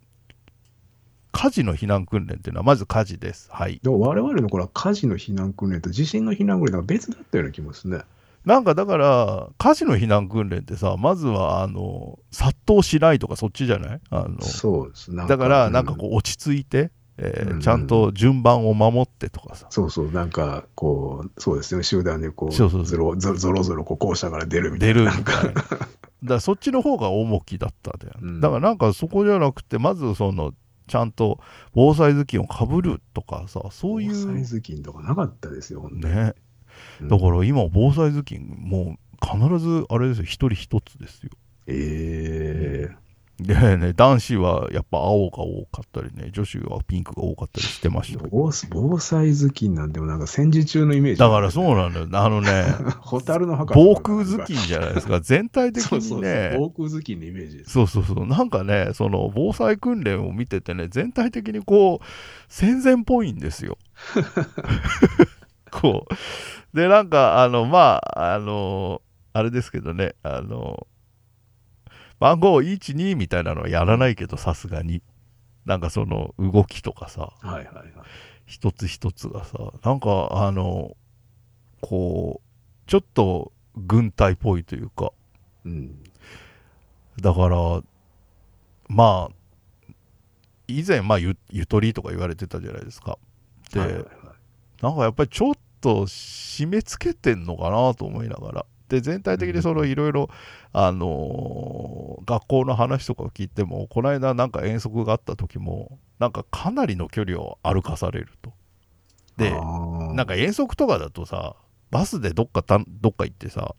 [1.32, 8.04] 火事の避難訓練っていうのはまず火事ですはいでも我々の頃は火事の避難訓練と地震の避難訓練が別だったような気もするね。
[8.46, 14.00] なんかだから火事の避難訓練ってさまずはあの殺到しないとかそっちじゃない？
[14.10, 15.12] あのそうです。
[15.12, 17.60] なんだからなんかうこう落ち着いて、えーうん。
[17.60, 22.98] ちゃんと順番を守ってとかさ、そうそう、なんかこう、そうですよね、集団でこう、そうそうそう。
[22.98, 25.10] ゾロゾロゾロゾロこう校舎から出るみたい出な。
[25.10, 25.50] るみたいな。
[25.64, 25.88] だか
[26.22, 28.40] らそっちの方が重きだったんだよ、うん。
[28.40, 30.52] だからなんかそこじゃなくてまずその
[30.86, 31.40] ちゃんと
[31.74, 36.34] 防災頭巾をかぶるとかさそうい防災う頭巾とかなかったですよ、ねうん
[37.02, 41.30] だから今防災頭巾もう必ずあれですよ一人一つですよ。
[41.66, 43.06] ええ
[43.38, 48.24] でね男子はやっぱ青が多かったりね女子はピンクが多かったりしてました。
[48.30, 51.20] 防防災頭巾なんてもなんか戦時中のイメージ。
[51.20, 52.08] だからそうなんだよ。
[52.12, 52.64] あのね
[53.02, 55.20] 蛍の墓防空頭巾じゃないですか。
[55.20, 56.56] 全体的にね。
[56.58, 57.64] 防空頭巾のイメージ。
[57.66, 58.26] そうそうそう。
[58.26, 62.04] なんかねその防災訓練を見ててね全体的にこう
[62.48, 63.76] 戦前っぽいんですよ。
[65.70, 66.14] こう
[66.76, 69.00] でなんかあのまああの
[69.32, 70.86] あれですけどねあの
[72.18, 75.02] 番号12みたいなのはやらないけどさすがに
[75.64, 77.92] なんかその動きとかさはいはいはい。
[78.44, 80.94] 一つ一つがさなんかあの
[81.80, 85.12] こうちょっと軍隊っぽいというか
[85.64, 85.98] うん。
[87.22, 87.82] だから
[88.88, 89.92] まあ
[90.68, 93.18] 以前まあゆゆとりとか言われてたじゃないですか
[93.72, 94.06] で、はいはいはい
[94.82, 98.66] なんかやっぱりちょっと締め付けてんのかなと思いながら。
[98.88, 100.30] で全体的にそのいろいろ
[100.72, 108.52] あのー学校の話とかを聞いてもこの間なんか遠足があった時もなんかかなりの距離を歩かされると。
[109.36, 111.56] でなんか遠足とかだとさ
[111.90, 113.74] バスでどっかたどっか行ってさ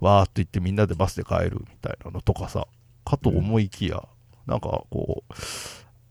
[0.00, 2.66] わーっと行ってみんなでバスで帰るみたいなのとかさ
[3.04, 4.06] かと思いきや、
[4.46, 5.34] なんかこう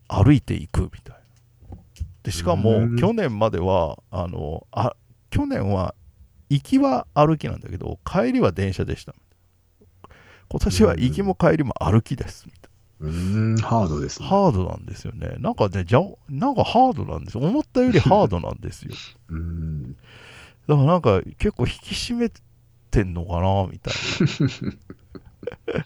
[0.08, 1.78] 歩いていくみたいな。
[2.24, 4.96] でしかもうん去年まではあのあ
[5.38, 5.94] 去年は
[6.50, 9.14] 行きは歩きなんだけど帰りは電車でした
[10.50, 12.72] 今年は行きも帰りも歩きですみたい
[13.02, 14.30] うーん、ハードですなね。
[14.32, 18.96] ハードなんですよねなんかねじゃなんかハードなんですよ思ったよりハードなんですよ
[19.30, 19.92] うん。
[20.68, 22.32] だからなんか結構引き締め
[22.90, 23.94] てんのかなみたい
[24.48, 25.86] な。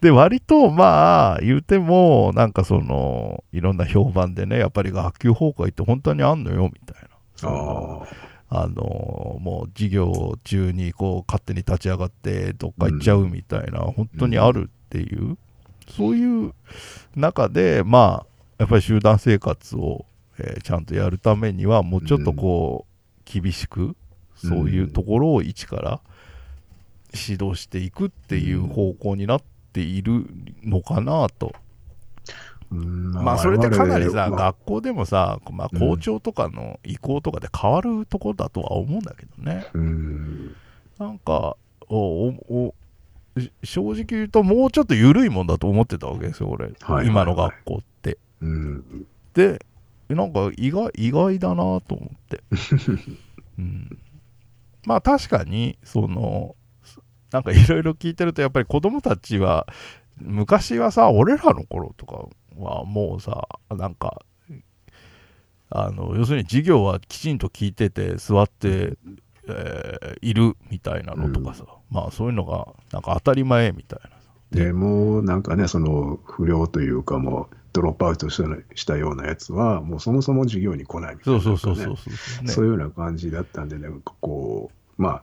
[0.00, 7.08] で割とまあ言うてもなんかそのいろんな評判でねやっぱり学級崩壊って本当にあんのよみたいな。
[7.36, 15.38] そのああのもう授業中にこう勝手に立ち上がってどっか行っちゃうみたいな、本当にあるっていう、
[15.88, 16.52] そういう
[17.16, 18.26] 中でまあ
[18.58, 20.04] やっぱり集団生活を、
[20.38, 23.96] えーちゃんとやるためにはもうちょっとこう、厳しく
[24.36, 26.00] そういうところを一から
[27.14, 29.42] 指導していくっていう方向になっ
[29.72, 30.26] ている
[30.62, 31.54] のかなと。
[32.72, 34.30] まあそれってかなりさ、まあ。
[34.30, 39.66] 学校でもさ、まあ、校長とかの意向とかで変わるところだとは思うんだけどね。
[39.74, 40.56] うん。
[40.98, 41.56] なんか
[41.88, 42.74] おお
[43.62, 47.06] 正直言うともうちょっと緩いもんだと思ってたわけですよ俺、はい。
[47.06, 48.18] 今の学校って。
[48.40, 49.06] うん。
[49.34, 49.64] で
[50.08, 52.42] なんか意外意外だなと思って、
[53.58, 53.98] うん、
[54.84, 56.54] まあ確かにその
[57.30, 59.66] なんかいろいろ聞いてるとやっぱり子供たちは
[60.16, 64.22] 昔はさ俺らの頃とかはもうさなんか
[65.70, 68.96] あの要するに授業はきちんと聞いてて座って、
[69.48, 74.30] えーいるみたいなのとかさ、まあそういうのがなんか当たり前みたいなさ。
[74.52, 85.22] でもうなんかね、その不良というか、もうドロップアウトしたしたようなやつは、もうそもそも授業に来ないみたいな、そうそうそうそうねそうそう、ね、そういうような感じだったんで、なんかこう、まあ、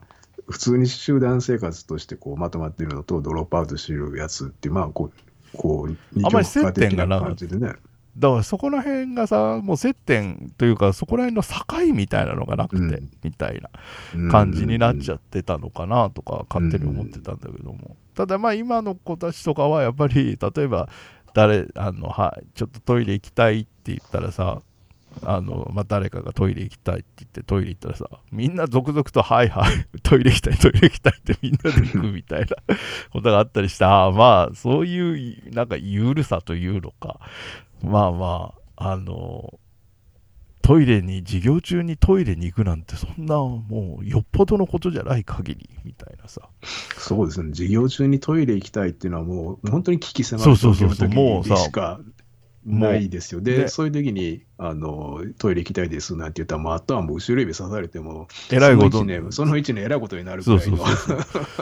[0.49, 7.73] 普通に集団生活としてこうまとまっているのと、ドロップアウトしてるやつっていう、まあ、こう、こう、二あまり接点がな感じでね。
[8.17, 13.09] だからそこら辺がさもう接点というかそこら辺の境みたいなのがなくて、うん。
[13.23, 13.69] みたいな
[14.13, 14.29] うん。
[14.29, 20.89] 感じになっちゃってたのかなとか勝手に思ってたんだけども、ただまあ今の子たちとかはやっぱり例えば
[21.33, 24.61] 誰あのはちょっとトイレ行きたいって言ったらさ
[25.23, 32.47] あの、まあ、誰かがトイレ行きたいって言ってトイレ行ったらさみんな続々と「はいはいトイレ行きたいトイレ行きたい」って みんなで行くみたいな
[33.11, 37.19] ことがあったりしてああまあそういうなんか緩さというのか。
[37.81, 39.59] まあまああの
[40.69, 46.41] トイレに授業中にトイレに行くなんてそんなもうよっぽどのことじゃない限りみたいなさ。
[46.95, 51.55] そうですね、授業中にトイレ行きたいっていうのは、もう本当に危機迫るそうそうそうそう時もうさ
[52.65, 53.09] ない。
[53.09, 53.41] ですよ。
[53.41, 53.67] で、ね。
[53.67, 58.99] そういう時にあのトイレ行きたいですなんて言ったら、もうあとはもう後ろ指刺されても、えらいこと。
[58.99, 60.83] その一年、その一年えらいことになるらいの。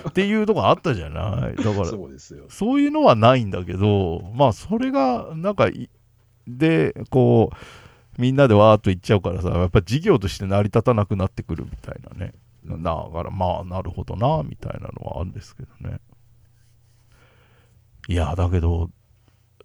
[0.09, 1.55] っていうとこあったじゃない？
[1.55, 2.45] だからそうですよ。
[2.49, 5.89] そういうのはないんだけどまあそれがなんかい
[6.47, 12.33] でこうみんなでわーっと行っちゃうからさやっぱ事業として成り立たなくなってくるみたいなね。
[12.65, 12.75] だ
[13.13, 15.99] からまあなるほどなみたいなのはあるんですけどね。
[18.09, 18.89] いやだけど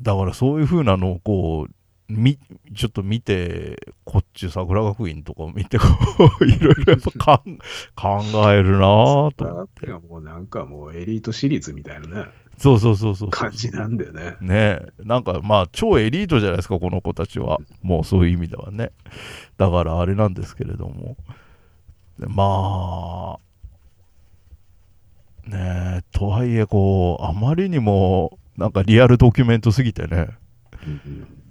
[0.00, 1.74] だからそういう風なのをこう
[2.08, 2.38] み
[2.74, 5.86] ちょっと見てこっち桜学院とか見てこ
[6.40, 7.58] ういろいろやっぱかん
[8.22, 9.86] 考えるなぁと思って。
[9.86, 12.30] がもうなんかもうエリート私立みたいなね。
[12.58, 14.36] そうそうそうそう感じなんだよね。
[14.40, 17.58] ねえなんかまあ超エリートじゃないですかこの子たちは。
[17.82, 18.92] もうそういう意味ではね。
[19.56, 21.16] だからあれなんですけれども。
[22.18, 23.38] でま
[25.46, 30.28] あねえとはいえこうあまりにもなんかリアルドキュメントすぎてね。
[30.86, 31.42] うん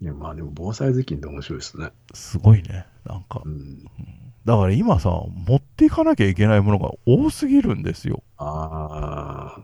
[0.00, 1.90] いやまあでも防災頭巾って面白いですね。
[2.14, 2.86] すごいね。
[3.04, 3.42] なんか。
[3.44, 3.84] うん、
[4.44, 8.22] だから今さ持っていかなきゃいけないものが多すぎるんですよ。
[8.36, 9.60] ああ、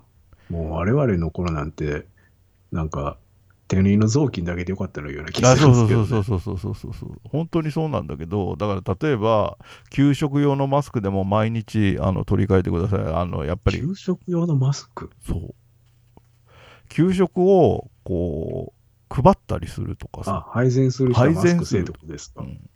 [0.50, 2.06] もう我々の頃なんて、
[2.72, 3.16] なんか、
[3.66, 6.06] 手縫いの雑巾だけでよかったのような気があするそうんですけど、ね。
[6.06, 7.20] そうそうそうそうそうそうそう。
[7.30, 9.56] 本当にそうなんだけどだから例えば
[9.90, 13.00] 給食用のマスクでも毎日あの取り替えてください。
[13.00, 13.80] あのやっぱり。
[13.80, 15.10] 給食用のマスク？
[15.26, 15.54] そう。
[16.90, 18.74] 給食をこ
[19.10, 22.42] う配ったりするとかあさ、配膳する人はマスク制度ですか？
[22.42, 22.68] うん。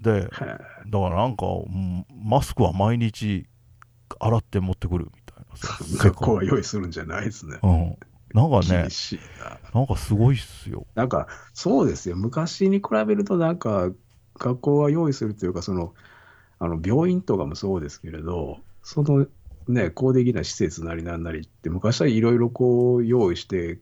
[0.00, 0.44] でへだか
[0.86, 3.46] らなんかうんマスクは毎日
[4.18, 7.58] 洗って持ってくるみたいな学校は用意するんじゃないですね。
[7.62, 7.96] うん
[8.34, 8.88] なんかね
[9.40, 9.58] な。
[9.74, 12.16] なんかすごいっすよなんか、そうですよ。
[12.16, 13.90] 昔に比べると、なんか、
[14.38, 15.94] 学校は用意するというか、その、
[16.58, 19.26] あの病院とかもそうですけれど、その
[19.68, 23.80] ね、公的な施設なりなんなりって、昔はいろいろこう、用意して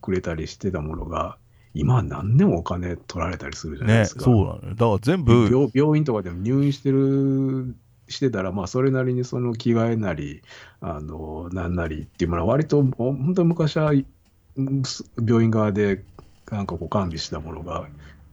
[0.00, 1.38] くれたりしてたものが、
[1.74, 4.24] 今は何でもお金取られたりするじゃないでねすか。
[4.24, 7.76] そうなのよだから全部病病院とかでも入院してる
[8.08, 10.42] してたら、まあ、それなりにその着替えなり、
[10.80, 13.92] あのなんなりっていうものは、割と本当に昔は
[15.24, 16.02] 病院側で
[16.50, 17.88] なんかこう管理したものが、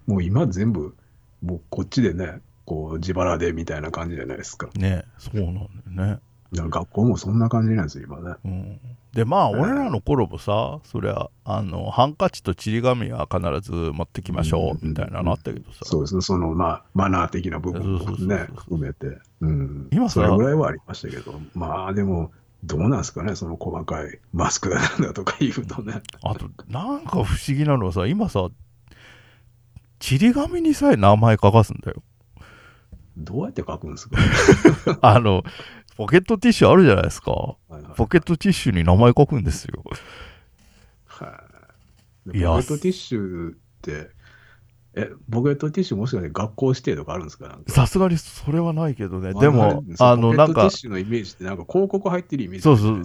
[0.06, 0.96] もう今全部、
[1.42, 4.70] もうこっちでね、こう自腹でみたいな感じじゃないですか。
[4.76, 6.20] ねそうなんだよね
[6.54, 8.36] 学校もそんな感じなんですよ、今ね。
[8.46, 8.80] うん、
[9.14, 19.18] でまあうん俺らの頃もさそりゃあのハンカチとちり紙は必ず持ってきましょうみたいなのあったけどさ、そうですね、その、まあ、マナー的な部分もね、含めて。
[19.42, 19.88] うん。
[19.92, 22.32] 今さそれぐらいはありましたけど、まあ、でも、
[22.64, 26.02] どうなんですかね、その細かいマスクだなんだとか言うとね。
[26.24, 28.48] あとなんか不思議なのはさ今さ
[30.00, 32.02] ちり紙にさえ名前書かすんだよ
[33.18, 34.18] どうやって書くんですか？
[35.02, 35.44] あの
[35.96, 37.32] ポケットティッシュあるじゃないですか。
[37.32, 39.84] はいはいポケットティッシュに名前書くんですよ。
[41.06, 41.26] は
[42.26, 42.28] い。
[42.28, 44.10] ポケットティッシュって、
[44.96, 53.02] え、ポケットティッシュもしかして学校指定とかあるんですかさすがにそれはないけどねでもああのなんかティッシュのイメージってなんか広告入ってるイメージそうそう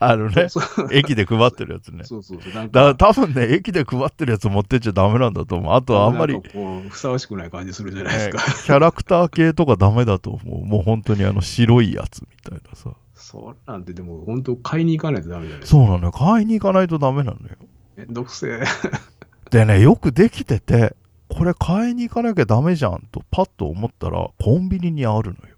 [0.00, 0.48] あのね
[0.90, 2.52] 駅で配ってるやつねそうそうそう。
[2.52, 8.38] だからか、多分ね駅で配ってるやつ持ってっちゃダメなんだと思うあとあんまりこう、ふさわしくない感じするじゃないですねか。
[8.64, 10.64] キャラクター系とかダメだと思う。
[10.64, 12.90] もう本当にあの白いやつみたいなさ。
[13.14, 15.78] そうなんてでも本当買いに行かないとダメじゃないですか。
[15.78, 16.12] そうなのよ。
[16.12, 17.56] 買いに行かないとダメなのよ。
[17.96, 18.64] めんどくせえ。
[19.54, 20.96] でね、よくできてて、
[21.28, 25.56] これ買いに行かなきゃダメじゃんとパッと思ったらコンビニにあるのよ。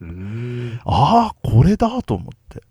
[0.00, 0.80] うーん。
[0.84, 2.64] ああ、これだと思って。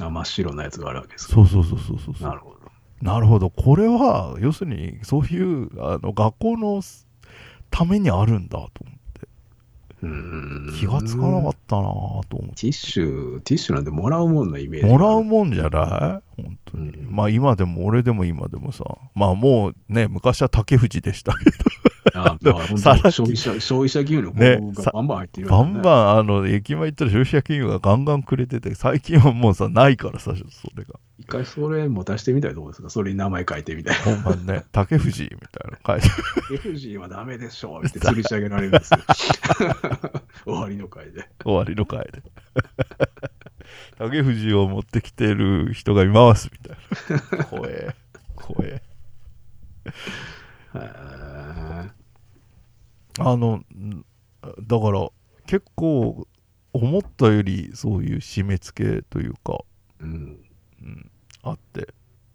[0.00, 1.34] あ、真っ白なやつがあるわけですか。
[1.34, 2.28] そうそうそうそうそうそう。
[2.28, 2.58] なるほど。
[3.00, 3.50] なるほど。
[3.50, 6.82] これは、要するにそういうあの学校の
[7.70, 9.01] ためにあるんだと思って。
[10.78, 11.86] 気がつかなかったなぁ
[12.28, 12.62] と思って。
[12.62, 14.86] ティッシュ、ティッシュなんてもらうもんのイメージ。
[14.86, 16.42] もらうもんじゃない？
[16.42, 16.88] 本当に。
[16.90, 18.84] うんまあ今でも俺でも今でもさ、
[19.14, 21.71] まあもうね、昔は竹藤でしたけあ、ま
[22.14, 22.36] あ、
[23.10, 30.42] 消費者、消費者金融のね広告がバンバン入ってるねバンバンあの駅前行ったら消費者金融がガンガンくれてて、最近はもうさ、ないからさ、そ
[30.76, 30.98] れが。
[31.18, 32.90] 一回それ持たしてみたらどうですか？
[32.90, 34.02] それに名前書いてみたいな。
[34.02, 38.98] ほんまにね、 竹藤みたいなの書いて、FG はダメでしょって吊り下げられるんですよ。
[40.44, 41.28] 終わりの回で。
[41.44, 42.22] 終わりの回で。
[43.98, 47.44] 竹藤を持ってきてる人がいます、みたいな。
[47.44, 47.94] 怖え、
[48.34, 48.82] 怖え。
[50.74, 50.78] へ
[53.18, 54.04] あの、ん
[54.66, 55.08] だから、
[55.46, 56.26] 結構、
[56.72, 60.40] 思ったよりそういう締め付けというか、ーうん。
[60.82, 61.10] うん、
[61.42, 61.88] あって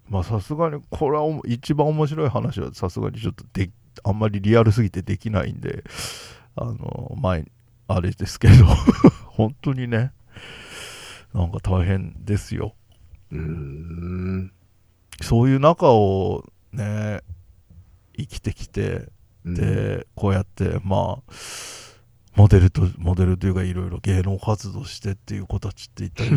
[0.07, 3.71] まあさすがにこれはお一番面白い話はさすがにちょっとで
[4.03, 5.83] あんまりリアルすぎてできないんで
[6.55, 7.45] あの前
[7.87, 8.65] あれですけど
[9.27, 10.13] 本当にね
[11.33, 12.75] なんか大変ですよ
[13.31, 14.51] うーん。
[15.21, 17.21] そういう中をね
[18.15, 19.09] 生きてきて
[20.15, 21.33] こうやってまあ
[22.35, 26.29] モデルとモデルというかいろいろ芸能活動してっていう子たちって一体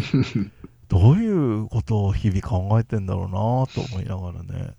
[0.89, 3.31] どういうことを日々考えてんだろうな
[3.73, 4.75] と思いながらね。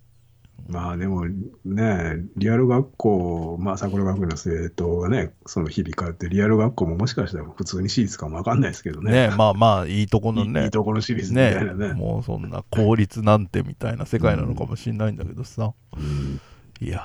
[0.67, 1.25] まあでも
[1.65, 9.29] ね、リアル学校、まあ桜学園の生徒がね、その日々通って、リアル学校ももしかしたら普通に私立かもわかんないですけどね。
[9.29, 11.93] ねまあまあいいとこのいいいねいところ私立みたいなね。
[11.93, 16.39] もうそんな公立なんてみたいな世界なのかもしんないんだけどさ、うん。
[16.85, 17.03] いや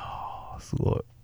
[0.59, 1.16] ーすごい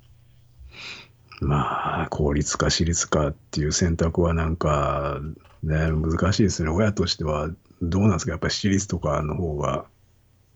[1.42, 5.20] まあ、公立か私立かっていう選択はなんか、
[5.62, 6.70] ね、難しいですね。
[6.70, 7.50] 親としては
[7.82, 9.84] どうなんですかやっぱり私立とかの方が、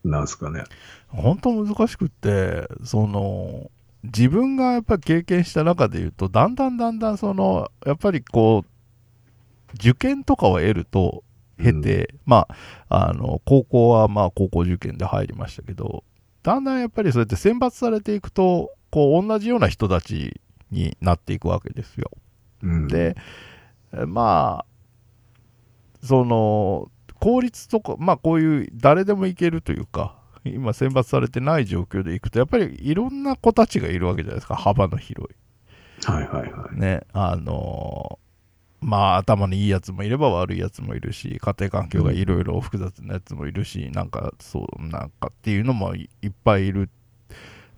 [0.05, 0.63] なんですかね。
[1.09, 3.71] 本当難しくってその
[4.05, 11.25] 自分がやっぱり経験した中で言うとだんだんだんだんそのやっぱりこう受験とかを得ると
[11.59, 12.47] 経て、ま
[12.89, 16.05] ああの高校はまあ高校受験で入りましたけど
[16.43, 22.11] だんだんやっぱりそうやって選抜されていくとこう同じような人たちになっていくわけですよ。
[22.63, 23.17] うん、で
[24.07, 26.91] まあその
[27.21, 34.55] 公立とかまあこういう誰でも行けるというか今選抜されてない状況で行くとやっぱりいろんな子たちがいるわけじゃないですか。
[34.55, 35.35] 幅の広
[36.05, 36.81] はいはいはいい。
[36.81, 38.19] ねあの
[38.81, 46.91] まあ頭のいいやつもいれば悪いやつもいるし家庭環境がいろいろ複雑なやつもいるし、なんかそうなんかっていうのもいいっぱいいる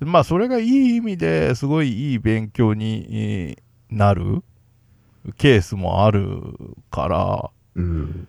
[0.01, 4.43] まあそれがいい意味ですごいいい勉強にえーなる
[5.39, 6.41] ケースもある
[6.91, 8.29] からうん。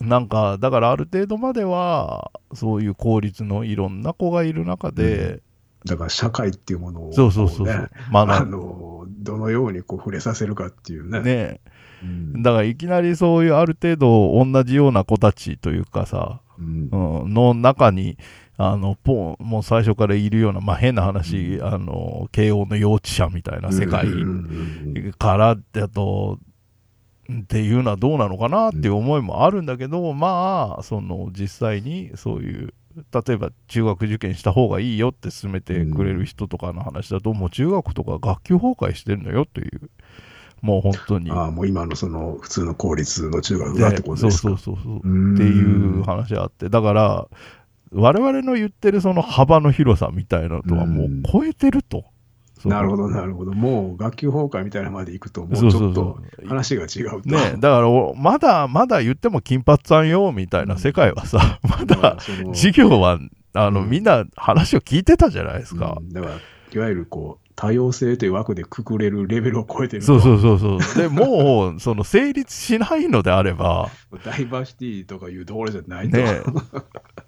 [0.00, 5.42] なんかだからある程度まではそういう公立のいろんな子がいる中で、
[5.84, 11.20] だから社会っていうものを、そうそうそうそう、ねまああの、どのようにこう触れさせるかっていうね。
[11.22, 11.60] ね
[12.02, 18.18] うんだからいきなりそういうある程度同じような子たちというかさ、うんうん、の中に
[18.60, 24.08] あのポンもう最初からいるような、まあ、変な話、うあの慶応の幼稚舎みたいな世界
[25.16, 26.40] からだと
[27.32, 39.88] っていうのはどうなのかなっていう思いもあるんだけど、まあその実際にそういう例えば中学受験した方がいいよって勧めてくれる人とかの話だと、もう中学とか学級崩壊してるのよという
[40.62, 41.30] もう本当に。
[41.30, 44.48] ああ、もう今のその普通の公立の中学でがってことそうですか？
[44.48, 44.98] そうそうそうう。
[45.00, 46.68] ーんっていう話があって。
[46.68, 47.28] だから
[47.92, 52.04] 我々の言ってるその幅の広さみたいなのとはもう超えてると。
[52.64, 53.52] なるほど、なるほど。
[53.52, 57.28] もう学級崩壊みたいなまで行くと、もうちょっとう話が違うと。
[57.28, 63.18] ねだからおまだまだ言っても金髪さんよみたいな世界はさ、 まだその授業は
[63.52, 65.98] あの、うんみんな話を聞いてたじゃないですか。
[66.00, 66.32] うんだから、
[66.72, 71.02] いわゆるこう、多様性という枠でくくれるレベルを超えてるとそうそうそうそう。
[71.02, 73.90] でもうその成立しないのであれば、
[74.24, 76.18] ダイバーシティとかいうところじゃないと。
[76.18, 76.40] ね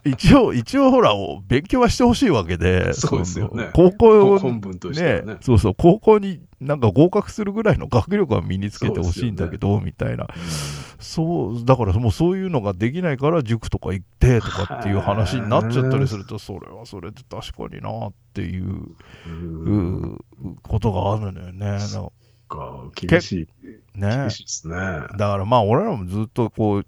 [0.04, 1.12] 一応一応ほら
[1.48, 5.36] 勉強はしてほしいわけで、そうですよね高校本文としてはね。
[5.40, 10.28] そうそう高校になんか合格するぐらいの学力は身につけてほしいんだけど、みたいな
[10.98, 18.88] そうだからもうそういうのができないから塾とか行ってとかっていう話になっちゃったりするとそれはそれで確かになっていう
[20.62, 21.78] ことがあるのよね。
[21.78, 21.78] な
[22.48, 23.48] か厳しい。
[23.98, 24.76] ね厳しいですね。
[24.76, 26.86] だからまあ俺らもずっとこう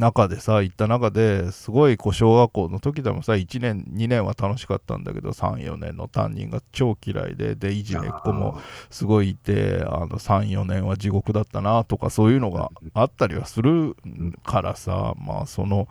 [0.00, 13.94] 中でさ行った中ですごいこう小学校の時でもさ1年2年は楽しかったんだけど34年の担任が超嫌いででいじめっ子もすごいいてあの34年は地獄だったなとかそういうのがあったりはする
[14.42, 15.86] からさまあその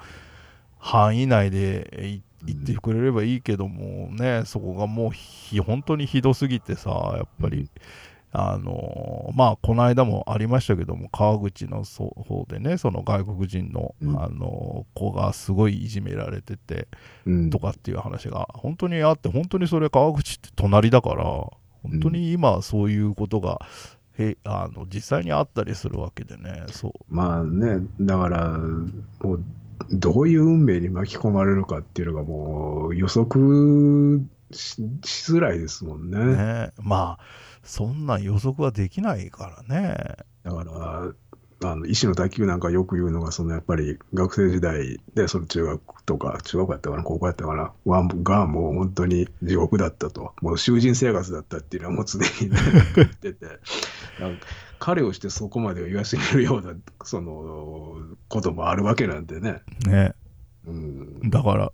[0.79, 7.69] 範囲内でい言ってくれればいいけどもねそこがもうひ本当にひどすぎてさやっぱり。
[8.31, 14.21] あのまあこの間もありましたけども川口のそ方でねその外国人の,、うん。
[14.21, 16.87] あの子がすごいいじめられてて
[17.25, 17.49] うん。
[17.49, 21.23] とかっていう話が本当にあって本当にそれ川口って隣だから
[21.83, 23.59] 本当に今そういうことが、
[24.17, 26.91] へあの実際にあったりするわけでねそう。
[27.07, 29.43] まあね、だから、もう、
[29.91, 34.21] どういう運命に巻き込まれるかっていうのがもう予測
[34.51, 34.75] し
[35.05, 36.17] しづらいですもんね。
[36.17, 37.19] ねまあ
[37.69, 39.95] そんな予測はできないからね。
[40.43, 52.57] だから、あの医師の卓球なんかよく言うのが、そのやっぱり学生時代で、その中学とか、中学やったかな、高校やったかな、はがもう本当に地獄だったと、もう囚人生活だったっていうのはもう常に、ね、
[52.95, 53.45] 言ってて、
[54.79, 56.73] 彼をしてそこまで言わしめるような、
[57.03, 57.97] その、
[58.29, 59.61] こともあるわけなんでね。
[59.85, 60.15] ね。
[60.65, 61.71] うん、だから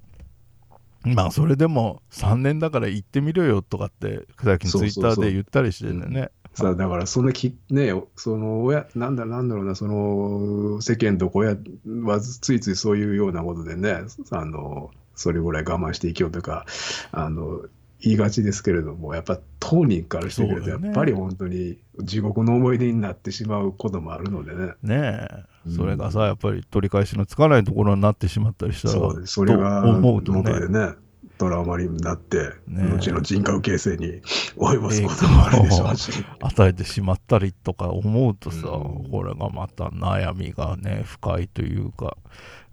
[1.14, 6.32] まあそれでも3年だから行ってみろよとかって最近ツイッターで言ったりしててね。
[6.54, 11.58] さあだからそのきねその親なんだなんだろうなその世間と親
[12.04, 16.66] はついついそういうようなことでねあのそれぐらい我慢していきようとか
[17.12, 17.64] あの
[18.00, 24.74] 言いがちですけれどもやっぱ当人からしてみるとやっぱり本当に地獄の思い出になってしまうこともあるのでね。
[24.82, 25.46] ねえ。
[25.50, 30.68] うんそれがさやっぱり取り返しのつかないところになってしまったりしたらそうそれがと思うとね。
[30.70, 30.96] ね
[31.38, 32.84] トラウマになって、ね。
[32.96, 34.22] 後の人格形成に
[34.56, 36.12] 及ぼすこともあるでしょうし。
[36.40, 39.10] 与えてしまったりとか思うとさ、うん。
[39.12, 42.16] これがまた悩みがね深いというか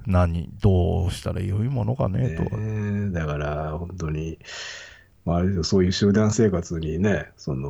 [0.06, 3.10] 何どうしたらよいものかねと、ねえ。
[3.10, 4.38] だから本当に
[5.24, 7.68] まあ、そういう集団生活にね、その、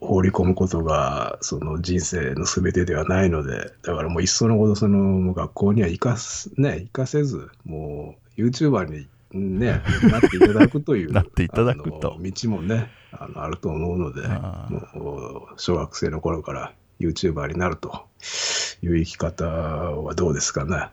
[0.00, 12.16] 放り込むことが、その人生の全てではないので、だからもういっそのこと、その、学校には行かす、ね、行かせず、もう、YouTuber にね、なっていただくという、 なっていただくと。
[12.18, 14.26] 道もね、あのあると思うので、
[14.94, 18.06] もう、小学生の頃から YouTuber になると
[18.82, 20.88] いう生き方はどうですかね。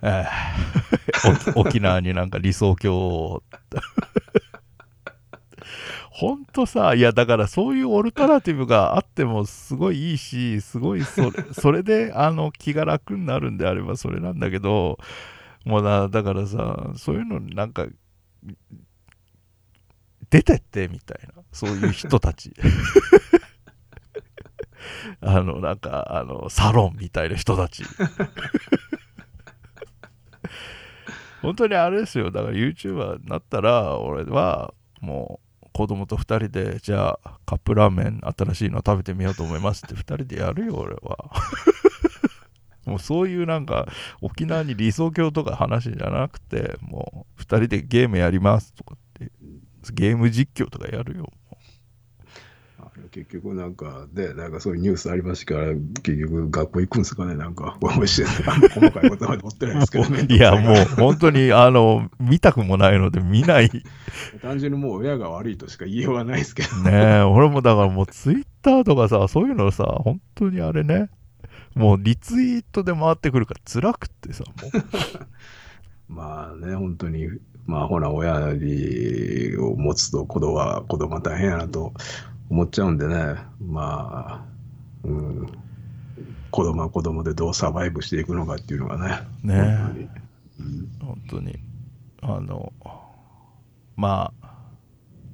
[1.56, 3.44] 沖縄になんか理想郷を
[6.16, 14.98] ほんとさいやだからそういうオルタナティブがあってもすごいいいしすごいそれ それであの気が楽になるんであればそれなんだけど
[15.66, 17.88] もうなだからさそういうのなんか
[20.30, 22.54] 出てってみたいなそういう人たち。
[25.20, 27.84] あのなんかあのサロンみたいな人たち。
[31.42, 32.32] 本当にあれですよ。
[32.32, 35.45] だから YouTuber になったら俺はもう
[35.76, 41.18] 子供と2人でじゃあカップラーメン新しいの食べてみようと思いますって2人でやるよ俺は。
[42.88, 43.86] もうそういうなんか
[44.22, 49.32] 沖縄に理想郷とか話じゃなくてもう2人でゲームやりますとかって
[49.92, 51.30] ゲーム実況とかやるよ。
[53.16, 55.68] 結局なんか、で、なんかそういうニュースありましたから、
[56.04, 58.32] 結局学校行くんですかね、なんか、面白い。
[58.46, 60.28] あんま細かいことまで持ってないですけどね。
[60.36, 63.70] いやもう本当にあの見たくもないので見ない
[64.44, 66.76] 単純にもう親が悪いとしか言いようがないですけど。
[66.84, 71.10] ねえ、俺もだからもうツイッターとかさ、そういうのさ、本当にあれね、
[71.74, 74.72] もうリツイートで回ってくるから辛くってさ、もう。
[76.12, 77.30] まあね、本当に、
[77.66, 81.94] まあほら、親を持つと子供は、子供は大変やなと
[82.50, 84.46] 思っちゃうんでね、まあ、
[85.04, 85.48] うん、
[86.52, 90.10] 子供は子供でどうサバイブしていくのかっていうのがね、ね。
[90.58, 90.90] 本当に。
[91.00, 91.60] 本当に。
[92.22, 92.74] あの、
[93.96, 94.56] まあ、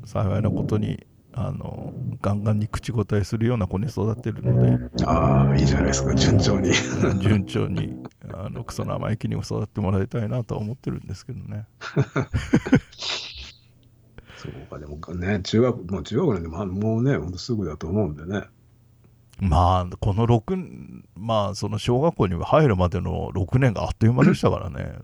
[0.06, 6.74] 幸いなことに、あの、ガンガンに口答えするような子に育ってるので、ああ、いいじゃないですか、順調に。
[7.22, 11.66] 順調に、あの、クソ生意気にも育ってもらいたいなとは思ってるんですけどね。
[14.42, 18.44] そうか、でもね、中学、もう中学なんで、まあ、もうね、ほんとすぐだと思うんでね。
[19.40, 25.00] まあ、この6、まあ、その小学校に入るまでの6年があっという間でしたからね。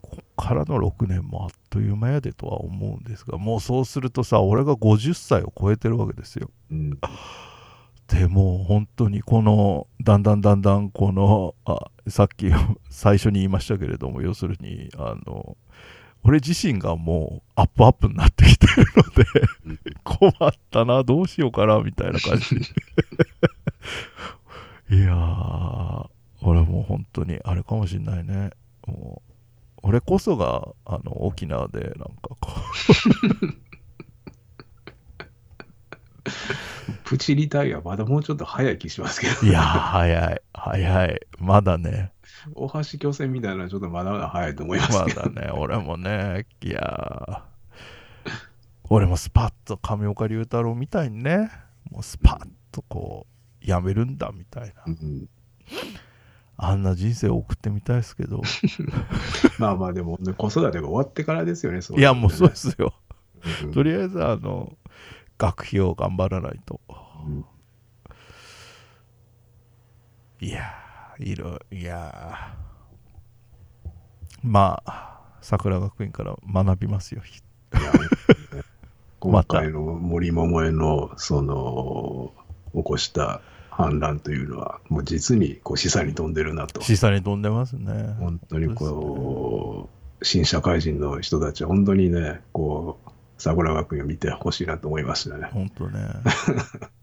[0.00, 6.98] こっからの6年もあっという間やでとは思うんですがもうそうするとさ俺が50歳を超えてるわけですようん
[8.08, 12.50] でも本当にこのだんだんだんだんこのあさっき
[12.90, 15.56] 最初に言いましたけれども要するにあの
[16.24, 19.24] 俺自身がもうアップアップになってきてるので
[19.66, 19.78] うん。
[20.04, 22.56] 困ったなどうしようかなみたいな感じ。
[24.96, 26.06] いやー
[26.42, 28.50] 俺もう本当にあれかもしんないね。
[28.86, 29.32] もう
[29.84, 32.38] 俺こそがあの沖縄でなんかこ
[37.04, 41.20] プチリタイア、まだもうちょっと早い気しますけど、ういやー早い早い。
[41.38, 42.12] まだね
[42.54, 47.52] 大橋巨船みたいなのはちょっとまだまだ早いと思いますまけど、だね俺もねいやー。
[48.84, 51.50] 俺もスパッと上岡龍太郎みたいにね
[51.90, 54.82] もうスパッとこうやめるんだみたいな。
[54.86, 55.28] うん。
[56.56, 58.42] あんな人生を送ってみたいですけど。
[59.58, 62.94] まあまあでも、ね、子育てが終わってからですよね、そいやもうそうですすよ。
[63.64, 63.72] うん。
[63.72, 64.76] とりあえずあの
[65.38, 66.80] 学費を頑張らないと。
[67.26, 67.44] うん。
[70.40, 70.81] いやー
[71.22, 73.88] いろいやー。
[74.42, 77.22] まあ桜学院から学びますよ。
[79.20, 82.32] 今回の森桃江のその
[82.74, 83.40] 起こした
[83.70, 86.80] 反乱というのは、もう実にこう示唆に富んでるなと。
[86.82, 88.16] 示唆に飛んでますね。
[88.18, 89.88] 本当にこ
[90.20, 95.48] う、新社会人の人たちは本当にね、こう、桜学院を見てほしいなと思いましたね。
[95.52, 96.00] 本当ね。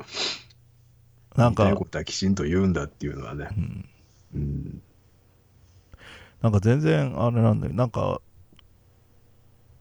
[1.36, 1.64] なんか。
[1.64, 3.48] 言いたいことはきちんと言うんだっていうのはね。
[3.58, 3.89] うん
[4.34, 4.81] うん、
[6.41, 7.73] なんか全然あれなんだよ。
[7.73, 8.22] なんか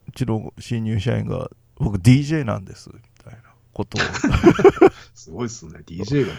[0.09, 3.41] うちの新入社員が僕 DJ なんですみたいな
[3.73, 4.01] ことを。
[5.15, 5.81] すごいですね。
[5.87, 6.35] DJ が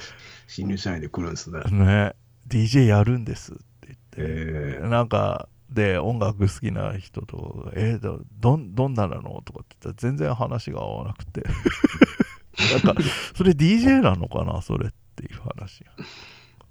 [0.48, 1.60] 新入社員で来るんですね。
[1.72, 2.16] ね。
[2.48, 11.44] DJ やるんですって言って、えなんかで音楽好きな人と「えーどどんどんななの?」とかって言ったら全然話が合わなくて。
[12.84, 13.02] なんか
[13.36, 15.92] それ DJ なのかなそれっていう話が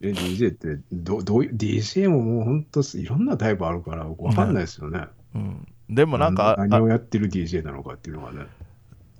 [0.00, 5.06] え DJ ってどどういう DJ ももう本当いろんなタイプあるからわかんないですよね。
[5.34, 8.46] うんでもなんか何あをやってる DJ なのかっていうのがね。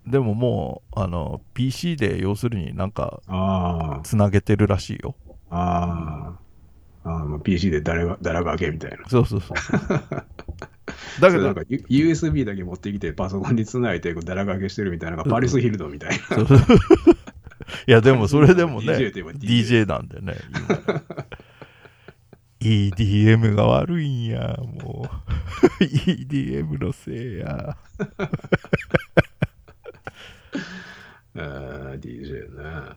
[0.07, 5.15] でももうあの PC で要するになんかあつなげてるらしいよ
[5.51, 6.35] あ、
[7.05, 9.09] ああ、あ PC で誰が誰がけみたいな。
[9.09, 9.57] そうそうそう
[11.21, 16.19] だけどなんか USB だけ持ってきてパソコンにつないでこうだら掛けしてるみたいなのがパリス・ヒルドンみたいな。
[17.87, 21.03] いやでもそれでもね DJ なんでね今
[22.97, 25.09] EDM が悪いんやも
[25.81, 27.77] う EDM のせいや
[31.35, 32.51] あー DJ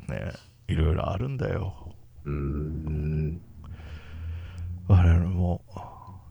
[0.09, 0.15] ね。
[0.15, 0.33] ね
[0.67, 1.93] いろいろあるんだよ
[2.25, 3.41] うーん。
[4.87, 5.61] 我々も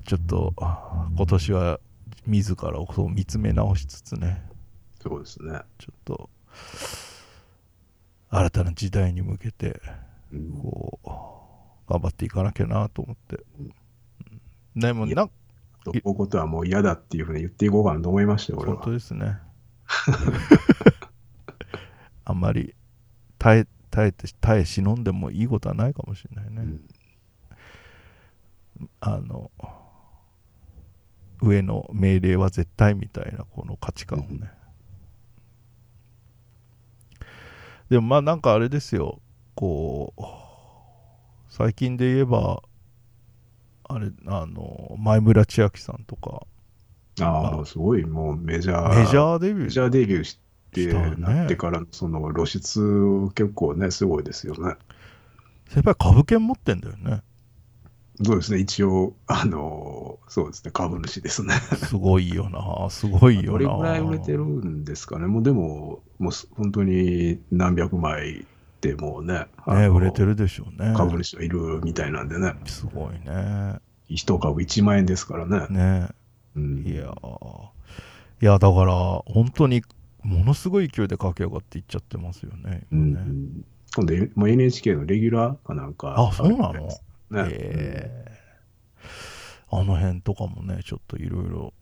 [0.04, 1.80] ちょっと今年は
[2.26, 4.42] 自らを見つめ直しつつね
[5.00, 5.60] そうですね。
[5.78, 6.28] ちょっと
[8.30, 9.80] 新たな時代に向けて
[10.32, 10.52] うん。
[10.52, 14.80] こう頑張っていかなきゃなと思って、うん。
[14.80, 15.32] でもなこ
[15.92, 18.96] ういうことはもう嫌だっていうふうに言っていこうかなと思いましたよ、俺本当は。
[18.96, 19.38] ですね。
[22.24, 22.74] あんまり
[23.38, 26.62] 耐え耐えて耐え忍んでもいいことはないかもしれないね、う
[28.84, 28.90] ん。
[29.00, 29.50] あの
[31.42, 34.48] 上の命令は絶対みたいなこの価値観をね、
[37.90, 39.20] でもまあなんかあれですよ。
[39.54, 40.22] こう
[41.48, 42.62] 最近で言えば
[43.84, 46.46] あれあの前村千秋さんとか。
[47.20, 48.04] ああ、すごい。
[48.04, 49.00] もうメジャー。
[49.00, 49.64] メジャーデビュー。
[49.64, 50.38] メジャーデビューし
[50.72, 54.76] てなってからのその露出結構ね、すごいですよね。
[55.68, 57.22] 先輩株券持ってんだよね
[58.22, 61.54] そうですね、一応、あのそうですね、株主ですね。
[61.54, 62.90] すごいよな。
[62.90, 63.50] すごいよな。
[63.52, 68.44] どれぐらい売れてるんですかね、もうでも、もうす本当に何百枚
[68.82, 70.92] でもうね、ね売れてるでしょうね。
[70.96, 73.76] 株主がいるみたいなんでね、すごいね。
[74.08, 75.66] 一株1万円ですからね。
[75.70, 76.08] ね。
[76.56, 76.84] うん。
[76.86, 77.68] いやー。
[78.42, 78.94] いやだから
[79.26, 79.82] 本当に
[80.22, 83.64] ものすごい勢いで駆け上がっていっちゃってますよねね、ん、
[83.94, 86.14] 今度、NHK のレギュラーかなんか。
[86.16, 86.88] あそうなの？
[87.30, 89.76] ね、えー。
[89.76, 91.72] あの辺とかもねちょっといろいろ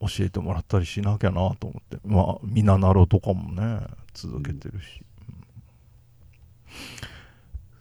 [0.00, 1.98] 教えてもらったりしなきゃなと思って。
[2.06, 5.44] まあみななろとかもね続けてるし、うん。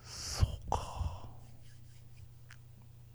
[0.03, 1.25] そうか。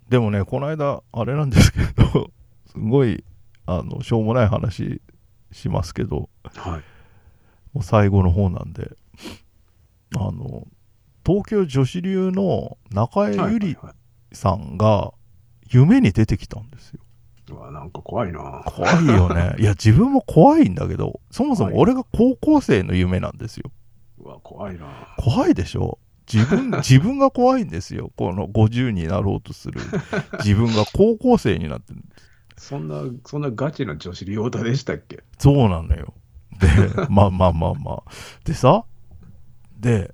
[0.09, 2.31] でもねこの間あれなんですけど
[2.67, 3.25] すごい
[3.67, 5.03] あのしょうもない話
[5.53, 6.83] しますけどはい。
[7.75, 8.97] もう最後の方なんで
[10.17, 10.67] あの
[11.27, 13.77] 東京女子流の中江はいゆり
[14.33, 15.13] さんが
[15.71, 17.01] 夢に出てきたんですよ。
[17.51, 18.63] うわなんか怖いな。
[18.67, 19.55] 怖いよね。
[19.61, 23.71] いや、自分も怖いんだけど、そもそも俺が高校生の夢なんですよ。
[24.19, 24.87] うわ怖いな。
[25.19, 25.99] 怖いでしょ？
[26.33, 28.11] 自分、 自分が怖いんですよ。
[28.17, 29.79] この50になろうとする
[30.39, 32.01] 自分が高校生になってる。
[32.57, 35.23] そんな、そんなガチな女子利用タでしたっけ？
[35.39, 36.15] そうなのよ。
[36.61, 36.69] で、
[37.11, 38.03] まあまあまあまあ。
[38.45, 38.85] でさ、
[39.79, 40.14] で、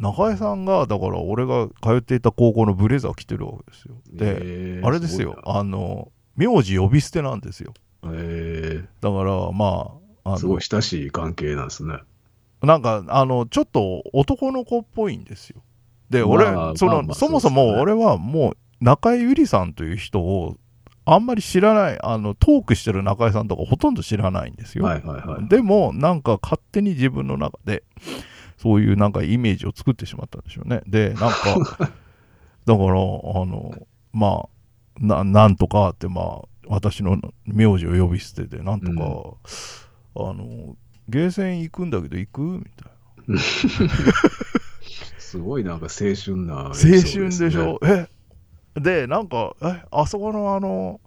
[0.00, 3.94] 中江さんが、だから俺が通っていた高校のブレザー着てるわけですよ。
[4.12, 7.74] で、えーあれですよ、あの、名字呼び捨てなんですよ。
[8.02, 9.90] ごいなえだから、ま
[10.24, 11.96] あ、あーすごのい親しい関係なんですね。
[12.62, 15.62] なんか、あの、ちょっと男の子っぽいんですよ。
[16.10, 20.56] で、俺、まあその、まあまあそもそも俺はもう、中井ゆりさんという人を、
[21.04, 24.84] あんまり知らない、あの、トークしてる中井さんとかほとんど知らないんですよ。
[24.84, 25.48] はいはいはい。
[25.48, 27.82] でも、なんか勝手に自分の中で、
[28.58, 30.82] そういうなんかイメージを作ってしまったんでしょうね。
[30.86, 31.90] で、なんか、 だか
[32.66, 34.48] ら、あの、まあ、
[35.00, 38.92] ななんとかって、まあ、私の名字を呼び捨てで、なんとか、
[40.16, 40.76] あの、
[41.08, 42.40] ゲーセン行くんだけど行く？
[42.42, 43.38] みたい
[45.18, 46.62] すごいなんか青春な、な。
[46.64, 47.78] 青春でしょ？
[47.84, 48.08] え？
[48.74, 51.00] で、なんか、え、あそこのあの、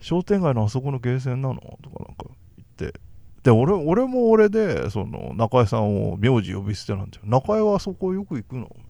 [0.00, 1.78] 商店街のあそこのゲーセンなの？
[1.82, 2.24] とかなんか
[2.56, 2.98] 言って。
[3.42, 7.22] で、俺俺も俺で、その、中江さんを名字呼び捨てなんですよ。
[7.26, 8.70] 中江はあそこよく行くの？
[8.76, 8.84] み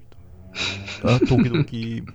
[1.01, 1.17] たいな。
[1.17, 2.11] あ時々、みたいな。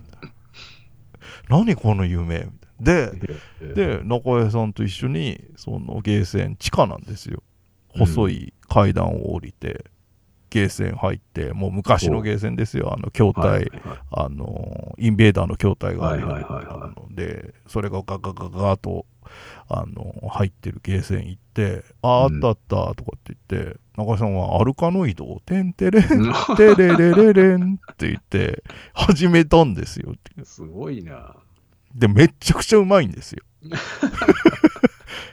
[1.48, 2.38] 何この夢？
[2.38, 3.12] みたいな。
[3.12, 7.42] で、で、で、中江さんと一緒に、そのゲーセン、地下なんですよ。
[7.88, 9.86] 細い階段を降りて、
[10.50, 12.92] ゲーセン入って、もう昔のゲーセンですよ。
[12.92, 19.06] あの、筐体、はいはいあの、インベーダーの筐体があるようなはいはいはいはいあので、それがガガガガーと、
[19.68, 26.02] あの、入ってるゲーセン行って、あー、あったあったとかって言って、中井さんはアルカノイドを、てんてれん、
[26.56, 28.62] てれれれれんって言って、
[28.94, 30.14] 始めたんですよ。
[30.44, 31.34] すごいな。
[31.94, 33.42] で、めっちゃくちゃうまいんですよ。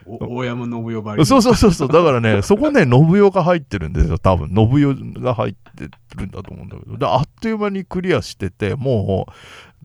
[0.06, 1.26] お大山信代ばり。
[1.26, 1.88] そうそうそうそう。
[1.88, 4.20] だからね、 そこね、信代が入ってるんですよ。
[4.20, 6.98] 多分、信代が入ってるんだと思うんだけど。
[6.98, 9.28] で、あっという間にクリアしてて、も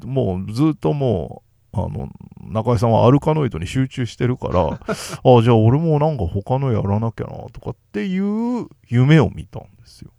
[0.02, 2.08] う、もうずっともう、あの、
[2.40, 10.10] 中井さんはアルカノイドに集中してるから、 あじゃあ俺もなんか他のやらなきゃな、とかっていう夢を見たんですよ。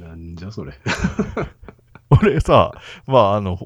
[0.00, 0.74] なんじゃそれ。
[2.10, 2.72] 俺さ、
[3.06, 3.58] まあ、あの、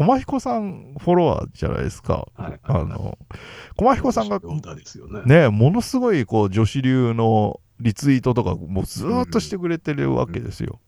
[0.00, 2.26] 駒彦さんフォロワーじゃないですか。
[2.34, 3.18] はいあの、
[3.76, 5.20] 駒彦さんが読だですよね。
[5.26, 10.80] ね、ものすごいこう女子流のリツイートとかもうずーっとしてくれてるわけですよ。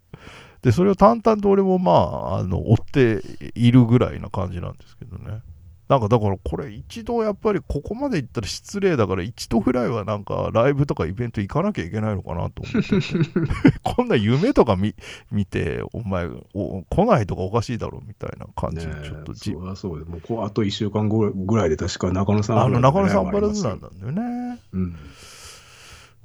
[0.63, 3.23] で、それを淡々と俺もまあ、あの、追って
[3.55, 5.43] いるぐらいな感じなんですけどね。
[5.89, 14.95] なんかだからこれ一度やっぱりここまで行ったら失礼だから一度ぐらいはなんかライブとかイベント行かなきゃいけないのかなと思って こんな夢とか見
[15.31, 24.59] 見てお前お来ないとかおかしいだろみたいな感じちょっとえ、じ、そりゃそうで、もうこうあと1週間後ぐらいで確か中野さんあの中野さんババラズなんだよね。
[24.73, 24.97] うん。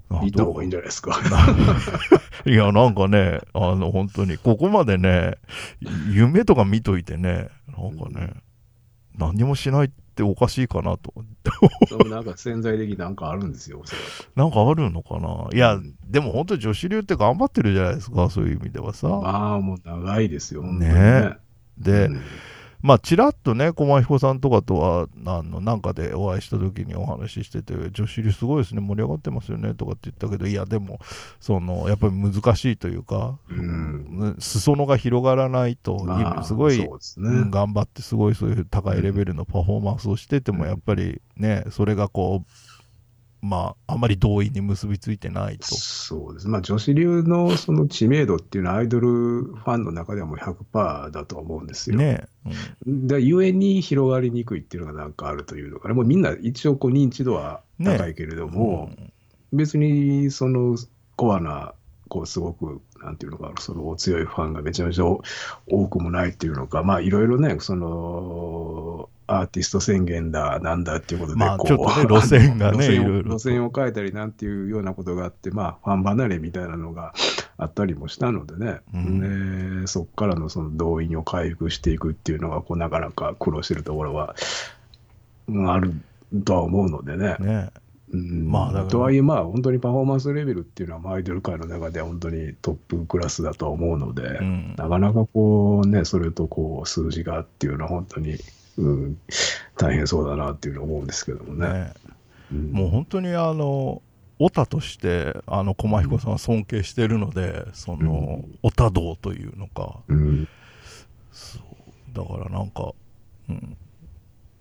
[0.09, 1.19] あ行った方がいいんじゃないですか。
[2.45, 5.37] いや、なんかね、あの、本当に、ここまでね、
[6.09, 8.33] 夢とか見といてね、なんかね、
[9.17, 11.13] 何にもしないっておかしいかなと。
[12.09, 13.83] なんか潜在的になんかあるんですよ、
[14.35, 15.47] なんかあるのかな。
[15.53, 19.07] いやうん、でも本当女子流って頑張ってるじゃないですか、そういう意味ではさ。
[19.07, 21.37] まあ、もう長いですよ、本当にね。
[21.77, 22.21] でうん
[22.87, 30.99] まあ、ちらっとね、駒彦さんとかとは、あの、なんかでお会いした時にお話ししてて、女子流すごいですね、盛り上がってますよね、とかって言ったけど、いや、でも、
[31.41, 36.87] その、やっぱり難しいというか、うん裾野が広がらないと、まあすごい、ね。
[37.17, 42.66] うん頑張ってすごいそういう高いレベルのパフォーマンスをしててもうんやっぱりねそれがこう
[43.41, 46.47] まああまり同意に結びついてないとそうです。
[46.47, 51.97] まあ、女子流のその知名度っていうのはアイドルファンの中ではもう100%だと思うんですよ。
[51.97, 52.25] ね
[52.85, 55.93] で、ゆえに広がりにくいっていうのがなんかあるというのかな。
[55.93, 58.91] もうみんな一応こう認知度は高いけれどうんも、
[59.53, 60.77] 別にその
[61.15, 61.73] コアな、
[62.09, 77.13] こうすごく、なんていうのかな、その強いファンがめちゃめちゃ多くもないっていうのか、まあいろいろね、その、アーティスト宣言だ、なんだっていうことで、まあこうちょっとね路線がね路線路線を変えたりなんていうようなことがあって、まあファン離れみたいなのが
[77.57, 79.81] あったりもしたのでね、うん。
[79.81, 84.35] でそこからのその動員を回復していくっていうのが、こうなかなか苦労してるところは、
[85.47, 85.93] うんある
[86.43, 87.35] とは思うのでね。
[87.39, 87.71] ね。
[88.13, 88.51] うん。
[88.51, 94.75] まあとはいえ、まあ、本当にパフォーマンスレベルっていうのは、まあアイドル界の中では本当にトップクラスだとは思うので、うん。
[94.77, 98.37] なかなかこうね、それとこう数字がっていうのは本当に、
[98.77, 99.19] うん、
[99.75, 101.67] 大変そうだなっていうのは思うんですけどもね。
[101.67, 101.93] ね。
[102.51, 102.71] うん。
[102.71, 104.01] もう本当にあの
[104.39, 109.99] オタとしてあの駒彦さんは尊敬してるのでそのオタ道というのか。
[110.07, 110.47] うん。
[111.31, 111.63] そう。
[112.13, 112.93] だからなんか、
[113.49, 113.77] うん、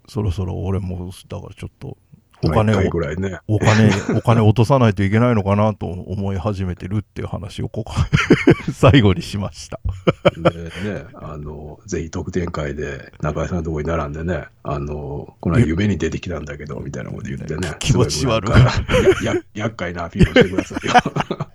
[0.09, 1.97] そろそろ俺もだからちょっと
[2.42, 3.38] お金をぐらいね。
[3.48, 7.94] お金、お金落とさないといけないのかなと思い始めてるっていう話をここ
[8.72, 9.80] 最後にしました。
[10.36, 17.74] でね、あの、ぜひ特典会で中井さんのところに並んでね、あの、この間夢に出てきたんだけど、みたいなこと言ってね。
[17.78, 21.48] 気持ち悪いや厄介なアピールをしてくださいよ。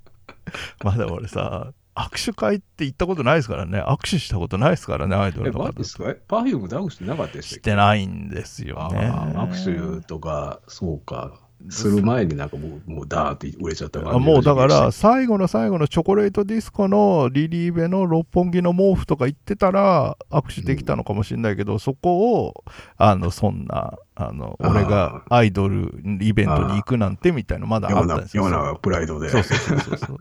[0.84, 3.82] まだ俺さ、握手会って行ったことないですからね。
[3.82, 5.60] 握手したことないですからね、アイドえ、ルと。
[5.60, 6.10] マジですか？
[6.10, 9.12] えパフュームダウンしてなかったでしてないんですよね。
[9.36, 11.34] 握手とか、そうか、
[11.70, 22.64] する前になんかもう、もうダーって売れちゃった感じあもうだからの最後の最後のチョコレートディスコのリリーベの六本木の毛布とか行ってたら握手できたのかもしれないけど、そこを
[22.98, 28.44] あのそんなあの俺がアイドルイベントに行くなんてみたいなまだあったんですよ。
[28.44, 29.30] ようなプライドで。
[29.30, 30.18] そうそうそうそう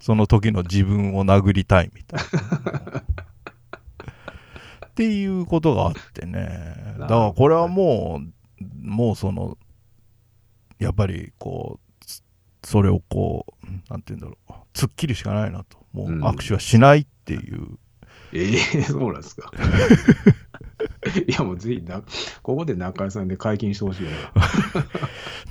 [0.00, 3.02] その時の自分を殴りたいみたいな。
[4.86, 6.94] っていうことがあってね。
[6.98, 9.58] だからこれはもう、もうその、
[10.78, 12.22] やっぱりこう、つ
[12.64, 15.78] それをこう、なんて言うんだろう、突っ切るしかないなと。
[15.92, 17.78] もううん握手はしないっていう。
[18.32, 19.50] ええそうなんですか。
[21.26, 22.02] いやもうぜひな、
[22.42, 24.10] ここで中井さんで解禁してほしいな。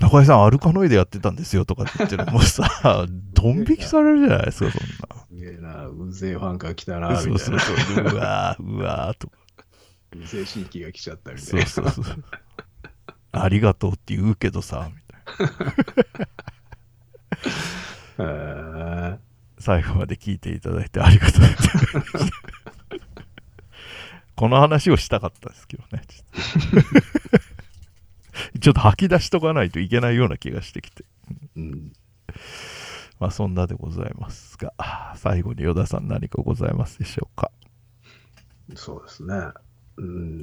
[0.00, 5.26] 中井さん、アルカノイでやってたんですよとかって言ってるもうさ、 ドン引きされるじゃないですか、そんな。
[5.28, 7.38] すげえな、うぜえファンが来たな、みたいな。
[7.38, 8.04] そうそうそう。
[8.04, 9.36] うわー、うわーとか。
[10.14, 11.90] うぜえ新規が来ちゃったみたいそうな。
[11.92, 12.24] そうそう。
[13.32, 15.46] ありがとうって言うけどさ、みたい
[18.18, 19.12] な。
[19.14, 19.18] へ
[19.58, 21.54] 最後まで聞いていただいてありがとうござい
[22.12, 22.30] ます。
[24.36, 26.02] この話をしたかったですけどね。
[28.60, 31.04] ちょっと吐き出しとかないといけないような気がしてきて。
[31.30, 31.92] えうん
[33.18, 34.74] まあそんなでございますが、
[35.16, 37.50] 最後に与田さん何かございますでしょうか？
[38.74, 39.34] そうですね。
[39.96, 40.42] うん。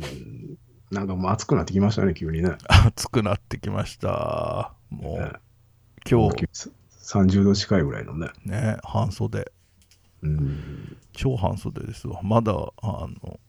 [0.89, 2.57] なんかもう暑くなってきましたね、急にね。
[2.87, 4.73] 暑くなってきました。
[4.89, 5.39] もねう
[6.09, 6.45] 今日
[7.03, 8.29] 30度近いぐらいのね。
[8.45, 9.51] ね、半袖。
[10.23, 10.97] うん。
[11.11, 13.39] 超半袖ですわまだあの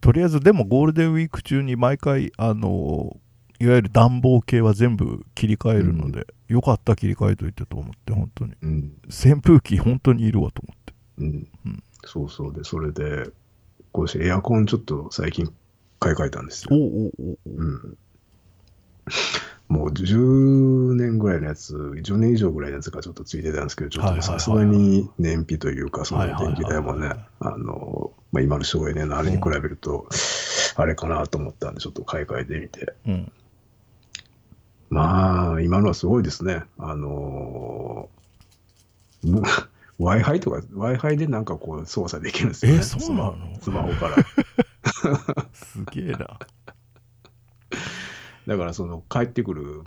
[0.00, 3.16] とりあえずでもゴールデンウィーク中に毎回あの
[3.60, 8.92] いわゆる暖房系は全部切り替えるので、よかった切り替えといてと思って本当にうん。
[9.08, 11.48] 扇風機本当にいるわと思ってうん。
[11.66, 12.54] うんそうそう。
[12.54, 13.30] で、それで、
[13.92, 15.52] こうしてエアコンちょっと最近
[15.98, 16.70] 買い替えたんですよ。
[16.72, 17.98] おおおおうん。
[19.70, 30.08] 10年ぐらいのやつ、10年以上ぐらいのやつがちょっとついてたんですけど、ちょっとさすがに燃費というか、その電気代もね、あの、まあ、今の省エネのあれに比べると、
[30.76, 32.94] あれかなと思ったんで、ちょっと買い替えてみて。
[33.06, 33.32] うん。
[34.90, 36.64] まあ、今のはすごいですね。
[36.78, 39.40] あのー、も
[40.00, 42.78] う Wi-Fi とか、Wi-Fi でなんかこう操作できるんですよね。
[42.78, 43.36] えそうなの？
[43.60, 44.16] スマホから。
[45.52, 46.38] すげえな。
[48.50, 49.84] だからその帰ってくる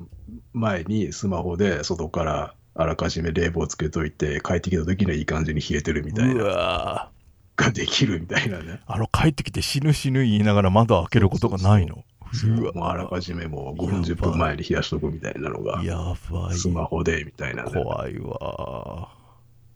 [0.54, 7.12] 前にスマホで外からあらかじめ冷房つけといて、帰ってきた時にはいい感じに冷えてるみたいうな、わ
[7.58, 8.66] ができるみたいなね。
[8.66, 12.06] ーあの、帰ってきて死ぬ死ぬ言いながら窓開けることがないの？
[12.64, 15.98] もうあらかじめもう5分10分前に冷やしとくみたいなのが、や
[16.32, 16.58] ばい。
[16.58, 17.72] スマホでみたいなね。
[17.74, 19.10] 怖いわ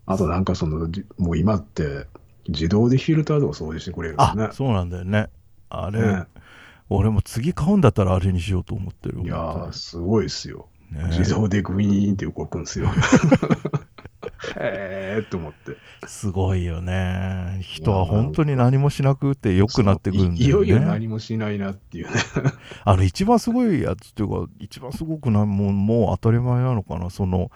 [0.05, 2.07] あとなんかその、じもう今って
[2.47, 4.53] 自動でフィルターとか掃除してくれるんねあ、。
[4.53, 5.27] そうなんだよね。
[5.69, 6.23] あれ、ね
[6.89, 9.21] 俺も次買うんだったらあれにしようと思ってる。
[9.21, 10.67] いやー、すごいですよ。
[10.91, 12.89] ね自動でグイーンって動くんですよ。
[14.59, 15.77] へーって思って。
[16.07, 17.59] すごいよね。
[17.61, 20.39] 人は本当に何もしなくて良くなってくるんだよね。
[20.39, 22.13] いいよいよ何もしないなっていうね。
[22.85, 27.51] あの一番すごいやつっていうか一番すごくないもうもう当たり前なのかなその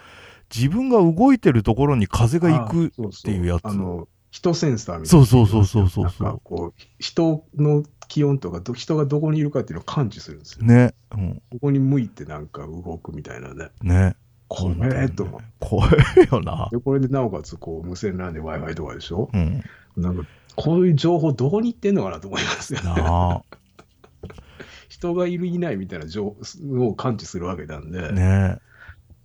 [0.54, 2.90] 自分が動いてるところに風が行くっ
[3.24, 5.26] ていうやつあの、人センサーみたいな。
[5.26, 10.66] そうそうそうそうそうそうなんかこう、人の気温とかど、人がどこにいるかっていうのを感知するんですよ。
[10.66, 13.70] ね、うん、ここに向いてなんか動くみたいなね。
[13.82, 14.16] ね
[14.48, 15.48] 怖えと思って。
[15.60, 15.92] 怖い
[16.32, 19.30] よなで、これでなおかつこう無線 LAN で Wi-Fi とかでしょ？
[19.34, 19.64] うん
[19.96, 20.24] なんか、
[20.56, 23.02] こういう情報どこに行ってんのかなと思いますよね。
[23.02, 23.44] な
[24.90, 26.36] 人がいるいないみたいな情
[26.70, 28.71] 報を感知するわけなんで、あねい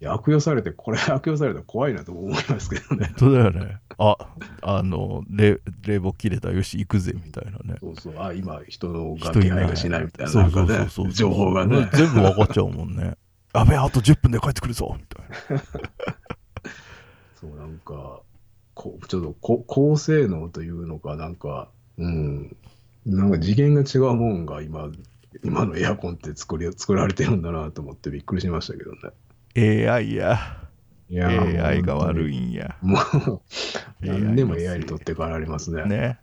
[0.01, 3.07] や悪用されて、これ 悪用されたら怖いなと思いますけどね。
[3.19, 3.79] 本当だよね。
[3.99, 4.17] あ
[4.63, 7.79] あの冷冷房切れたよし行くぜみたいなね。
[7.81, 10.65] そうそう、あ、今人の人いないがしないみたいな、そなかね。
[10.65, 11.89] うんそうそうそう、情報がね。
[11.93, 13.17] 全部分かっちゃうもんね。
[13.55, 15.63] やべえあと10分で帰ってくるぞみたいな。
[17.41, 18.21] そう、なんか、
[18.75, 22.55] こちょっとこ高性能というのか、なんか、うん、
[23.07, 24.91] なんか次元が違うもんが今、
[25.43, 28.99] 今のエアコンって作り作られてるんだなと思ってびっくりしましたけどね。
[29.57, 30.57] AI や。
[31.09, 32.77] いやー AI が悪いんや。
[32.83, 33.41] もう、
[34.01, 35.85] 何でも AI に取って代わられますね。
[35.85, 36.19] ね。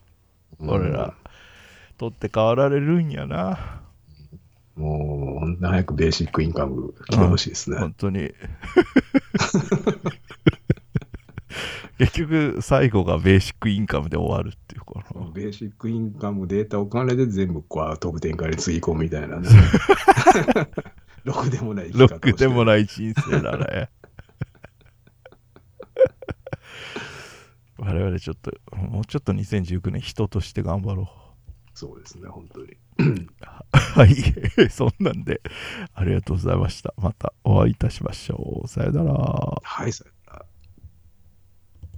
[0.60, 1.14] うん俺ら、
[1.98, 3.82] 取って代わられるんやな。
[4.76, 7.78] もう、ほんと早くベーシックインカム来てほしいですね。
[7.78, 8.34] 本当に。
[11.98, 15.32] 結局最後がベーシックインカムで終わるっていうかな。
[15.34, 19.48] ベーシックインカムデータお金で全部こう得点からにつぎ込むみたいなね。
[21.24, 23.90] ろくでもない生きロ方をしてックでもない人生だね。
[27.78, 31.10] 我々ちょっともうちょっと2019年人として頑張ろ
[31.74, 32.78] そうですね、本当に。
[33.00, 33.04] う
[33.74, 34.16] はい。
[34.70, 35.42] そんなんで
[35.94, 36.94] ありがとうございました。
[36.98, 38.68] またお会いいたしましょう。
[38.68, 39.14] さよなら。
[39.64, 40.13] はい、さよなら